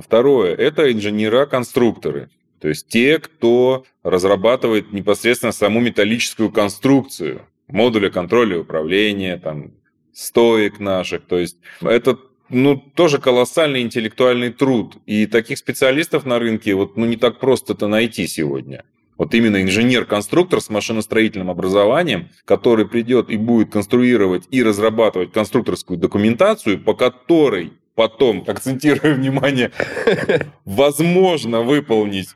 Второе– 0.00 0.54
это 0.56 0.90
инженера-конструкторы. 0.92 2.30
То 2.60 2.68
есть 2.68 2.88
те, 2.88 3.18
кто 3.18 3.84
разрабатывает 4.02 4.92
непосредственно 4.92 5.52
саму 5.52 5.80
металлическую 5.80 6.50
конструкцию 6.50 7.42
модуля 7.68 8.10
контроля 8.10 8.56
и 8.56 8.60
управления, 8.60 9.36
там, 9.36 9.72
стоек 10.12 10.80
наших. 10.80 11.22
То 11.22 11.38
есть 11.38 11.58
это 11.80 12.18
ну, 12.48 12.76
тоже 12.76 13.18
колоссальный 13.18 13.82
интеллектуальный 13.82 14.50
труд. 14.50 14.96
И 15.06 15.26
таких 15.26 15.58
специалистов 15.58 16.24
на 16.24 16.38
рынке 16.38 16.74
вот, 16.74 16.96
ну, 16.96 17.06
не 17.06 17.16
так 17.16 17.40
просто 17.40 17.74
это 17.74 17.88
найти 17.88 18.26
сегодня. 18.26 18.84
Вот 19.18 19.34
именно 19.34 19.62
инженер-конструктор 19.62 20.60
с 20.60 20.68
машиностроительным 20.68 21.50
образованием, 21.50 22.28
который 22.44 22.86
придет 22.86 23.30
и 23.30 23.36
будет 23.36 23.72
конструировать 23.72 24.44
и 24.50 24.62
разрабатывать 24.62 25.32
конструкторскую 25.32 25.98
документацию, 25.98 26.78
по 26.78 26.94
которой 26.94 27.72
потом, 27.96 28.44
акцентируя 28.46 29.14
внимание, 29.14 29.72
возможно 30.64 31.62
выполнить 31.62 32.28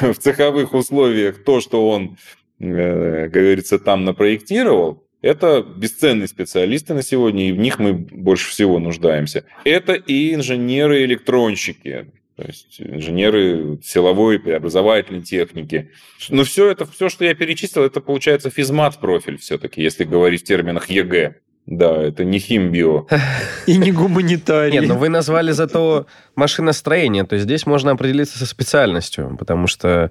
в 0.00 0.14
цеховых 0.14 0.74
условиях 0.74 1.42
то, 1.42 1.60
что 1.60 1.88
он, 1.88 2.18
э, 2.60 3.24
как 3.24 3.32
говорится, 3.32 3.80
там 3.80 4.04
напроектировал, 4.04 5.02
это 5.20 5.62
бесценные 5.62 6.28
специалисты 6.28 6.94
на 6.94 7.02
сегодня, 7.02 7.48
и 7.48 7.52
в 7.52 7.58
них 7.58 7.80
мы 7.80 7.92
больше 7.94 8.50
всего 8.50 8.78
нуждаемся. 8.78 9.44
Это 9.64 9.94
и 9.94 10.34
инженеры-электронщики, 10.34 12.12
то 12.36 12.44
есть 12.44 12.80
инженеры 12.80 13.80
силовой 13.82 14.36
и 14.36 14.38
преобразовательной 14.38 15.22
техники. 15.22 15.90
Но 16.28 16.44
все 16.44 16.70
это, 16.70 16.86
все, 16.86 17.08
что 17.08 17.24
я 17.24 17.34
перечислил, 17.34 17.82
это 17.82 18.00
получается 18.00 18.50
физмат-профиль 18.50 19.38
все-таки, 19.38 19.82
если 19.82 20.04
говорить 20.04 20.42
в 20.42 20.44
терминах 20.44 20.88
ЕГЭ. 20.88 21.34
Да, 21.70 22.02
это 22.02 22.24
не 22.24 22.38
химбио. 22.38 23.06
И 23.66 23.76
не 23.76 23.92
гуманитарий. 23.92 24.72
Нет, 24.72 24.88
но 24.88 24.96
вы 24.96 25.10
назвали 25.10 25.52
зато 25.52 26.06
машиностроение, 26.34 27.24
то 27.24 27.34
есть 27.34 27.44
здесь 27.44 27.66
можно 27.66 27.90
определиться 27.90 28.38
со 28.38 28.46
специальностью, 28.46 29.36
потому 29.38 29.66
что 29.66 30.10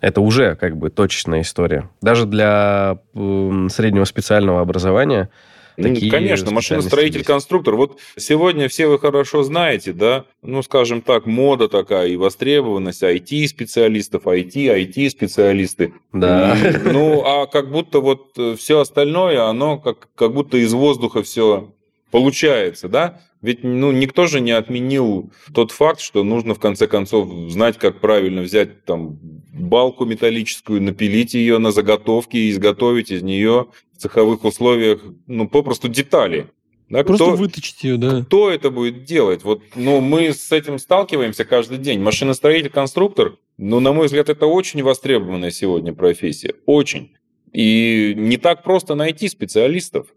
это 0.00 0.20
уже 0.20 0.54
как 0.54 0.76
бы 0.76 0.90
точечная 0.90 1.40
история. 1.40 1.88
Даже 2.02 2.24
для 2.26 2.98
среднего 3.14 4.04
специального 4.04 4.60
образования 4.60 5.28
Такие 5.76 6.10
Конечно, 6.10 6.50
машиностроитель-конструктор. 6.50 7.74
Вот 7.76 7.98
сегодня 8.16 8.68
все 8.68 8.86
вы 8.86 8.98
хорошо 8.98 9.42
знаете, 9.42 9.92
да, 9.92 10.26
ну, 10.42 10.62
скажем 10.62 11.02
так, 11.02 11.26
мода 11.26 11.68
такая 11.68 12.08
и 12.08 12.16
востребованность 12.16 13.02
IT-специалистов, 13.02 14.26
IT, 14.26 14.54
IT-специалисты. 14.54 15.94
Да. 16.12 16.56
Ну, 16.84 17.22
а 17.24 17.46
как 17.46 17.70
будто 17.70 18.00
вот 18.00 18.32
э, 18.36 18.56
все 18.58 18.80
остальное, 18.80 19.48
оно 19.48 19.78
как, 19.78 20.08
как 20.14 20.32
будто 20.32 20.56
из 20.58 20.72
воздуха 20.72 21.22
все 21.22 21.72
получается, 22.10 22.88
да? 22.88 23.20
Ведь 23.42 23.64
ну, 23.64 23.90
никто 23.90 24.28
же 24.28 24.40
не 24.40 24.52
отменил 24.52 25.32
тот 25.52 25.72
факт, 25.72 26.00
что 26.00 26.22
нужно 26.22 26.54
в 26.54 26.60
конце 26.60 26.86
концов 26.86 27.50
знать, 27.50 27.76
как 27.76 28.00
правильно 28.00 28.42
взять 28.42 28.84
там 28.84 29.18
балку 29.52 30.04
металлическую, 30.04 30.80
напилить 30.80 31.34
ее 31.34 31.58
на 31.58 31.72
заготовки 31.72 32.36
и 32.36 32.50
изготовить 32.50 33.10
из 33.10 33.22
нее 33.22 33.66
в 33.92 33.98
цеховых 33.98 34.44
условиях 34.44 35.00
ну, 35.26 35.48
попросту 35.48 35.88
детали. 35.88 36.46
Да, 36.88 37.02
Просто 37.04 37.24
кто, 37.24 37.36
выточить 37.36 37.82
ее, 37.84 37.96
да. 37.96 38.22
Кто 38.22 38.50
это 38.50 38.70
будет 38.70 39.04
делать? 39.04 39.44
Вот, 39.44 39.62
ну, 39.74 40.00
мы 40.00 40.32
с 40.32 40.52
этим 40.52 40.78
сталкиваемся 40.78 41.44
каждый 41.44 41.78
день. 41.78 42.00
Машиностроитель, 42.00 42.70
конструктор, 42.70 43.38
ну, 43.56 43.80
на 43.80 43.92
мой 43.92 44.06
взгляд, 44.06 44.28
это 44.28 44.46
очень 44.46 44.82
востребованная 44.82 45.50
сегодня 45.50 45.94
профессия. 45.94 46.54
Очень. 46.66 47.14
И 47.52 48.14
не 48.16 48.36
так 48.36 48.62
просто 48.62 48.94
найти 48.94 49.28
специалистов. 49.28 50.08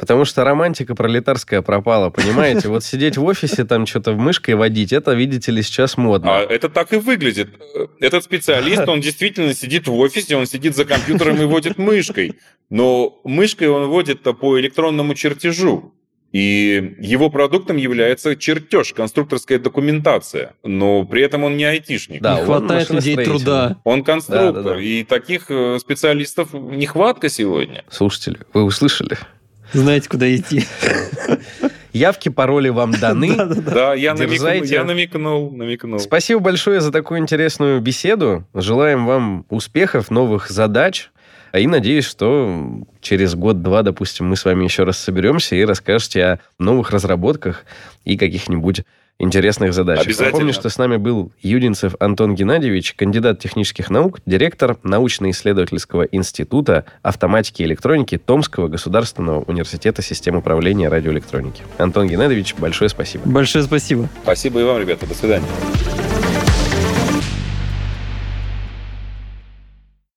Потому 0.00 0.24
что 0.24 0.44
романтика 0.44 0.94
пролетарская 0.94 1.60
пропала, 1.60 2.08
понимаете? 2.08 2.68
Вот 2.68 2.82
сидеть 2.82 3.18
в 3.18 3.24
офисе, 3.24 3.66
там 3.66 3.84
что-то 3.84 4.12
в 4.12 4.18
мышкой 4.18 4.54
водить, 4.54 4.94
это, 4.94 5.12
видите 5.12 5.52
ли, 5.52 5.62
сейчас 5.62 5.98
модно. 5.98 6.38
А 6.38 6.40
это 6.40 6.70
так 6.70 6.94
и 6.94 6.96
выглядит. 6.96 7.50
Этот 8.00 8.24
специалист, 8.24 8.88
он 8.88 9.02
действительно 9.02 9.52
сидит 9.52 9.86
в 9.88 9.94
офисе, 9.94 10.36
он 10.36 10.46
сидит 10.46 10.74
за 10.74 10.86
компьютером 10.86 11.36
и 11.42 11.44
водит 11.44 11.76
мышкой. 11.76 12.38
Но 12.70 13.20
мышкой 13.24 13.68
он 13.68 13.88
водит 13.88 14.22
по 14.22 14.58
электронному 14.58 15.14
чертежу. 15.14 15.92
И 16.32 16.96
его 17.00 17.28
продуктом 17.28 17.76
является 17.76 18.36
чертеж, 18.36 18.94
конструкторская 18.94 19.58
документация. 19.58 20.54
Но 20.62 21.04
при 21.04 21.22
этом 21.22 21.44
он 21.44 21.58
не 21.58 21.64
айтишник. 21.64 22.22
Да, 22.22 22.38
не 22.38 22.46
хватает 22.46 22.88
людей 22.88 23.16
труда. 23.16 23.76
Он 23.84 24.02
конструктор. 24.02 24.52
Да, 24.54 24.62
да, 24.62 24.74
да. 24.76 24.80
И 24.80 25.02
таких 25.02 25.50
э, 25.50 25.78
специалистов 25.78 26.54
нехватка 26.54 27.28
сегодня. 27.28 27.84
Слушатели, 27.90 28.38
вы 28.54 28.62
услышали? 28.62 29.18
Знаете, 29.72 30.08
куда 30.08 30.34
идти. 30.34 30.64
Явки, 31.92 32.28
пароли 32.28 32.68
вам 32.68 32.92
даны. 32.92 33.36
Да, 33.70 33.94
я 33.94 34.14
намекнул, 34.84 35.50
намекнул. 35.50 35.98
Спасибо 35.98 36.40
большое 36.40 36.80
за 36.80 36.92
такую 36.92 37.20
интересную 37.20 37.80
беседу. 37.80 38.44
Желаем 38.54 39.06
вам 39.06 39.44
успехов, 39.48 40.10
новых 40.10 40.50
задач. 40.50 41.10
И 41.52 41.66
надеюсь, 41.66 42.04
что 42.04 42.84
через 43.00 43.34
год-два, 43.34 43.82
допустим, 43.82 44.28
мы 44.28 44.36
с 44.36 44.44
вами 44.44 44.64
еще 44.64 44.84
раз 44.84 44.98
соберемся 44.98 45.56
и 45.56 45.64
расскажете 45.64 46.24
о 46.24 46.38
новых 46.58 46.90
разработках 46.90 47.64
и 48.04 48.16
каких-нибудь 48.16 48.84
интересных 49.20 49.72
задач. 49.72 50.06
Напомню, 50.18 50.52
что 50.52 50.68
с 50.68 50.78
нами 50.78 50.96
был 50.96 51.30
Юдинцев 51.40 51.94
Антон 52.00 52.34
Геннадьевич, 52.34 52.94
кандидат 52.94 53.38
технических 53.38 53.90
наук, 53.90 54.20
директор 54.26 54.76
научно-исследовательского 54.82 56.02
института 56.02 56.84
автоматики 57.02 57.62
и 57.62 57.64
электроники 57.66 58.18
Томского 58.18 58.68
государственного 58.68 59.42
университета 59.42 60.02
систем 60.02 60.36
управления 60.36 60.88
радиоэлектроники. 60.88 61.62
Антон 61.78 62.08
Геннадьевич, 62.08 62.54
большое 62.56 62.90
спасибо. 62.90 63.28
Большое 63.28 63.64
спасибо. 63.64 64.08
Спасибо 64.22 64.60
и 64.60 64.64
вам, 64.64 64.80
ребята. 64.80 65.06
До 65.06 65.14
свидания. 65.14 65.46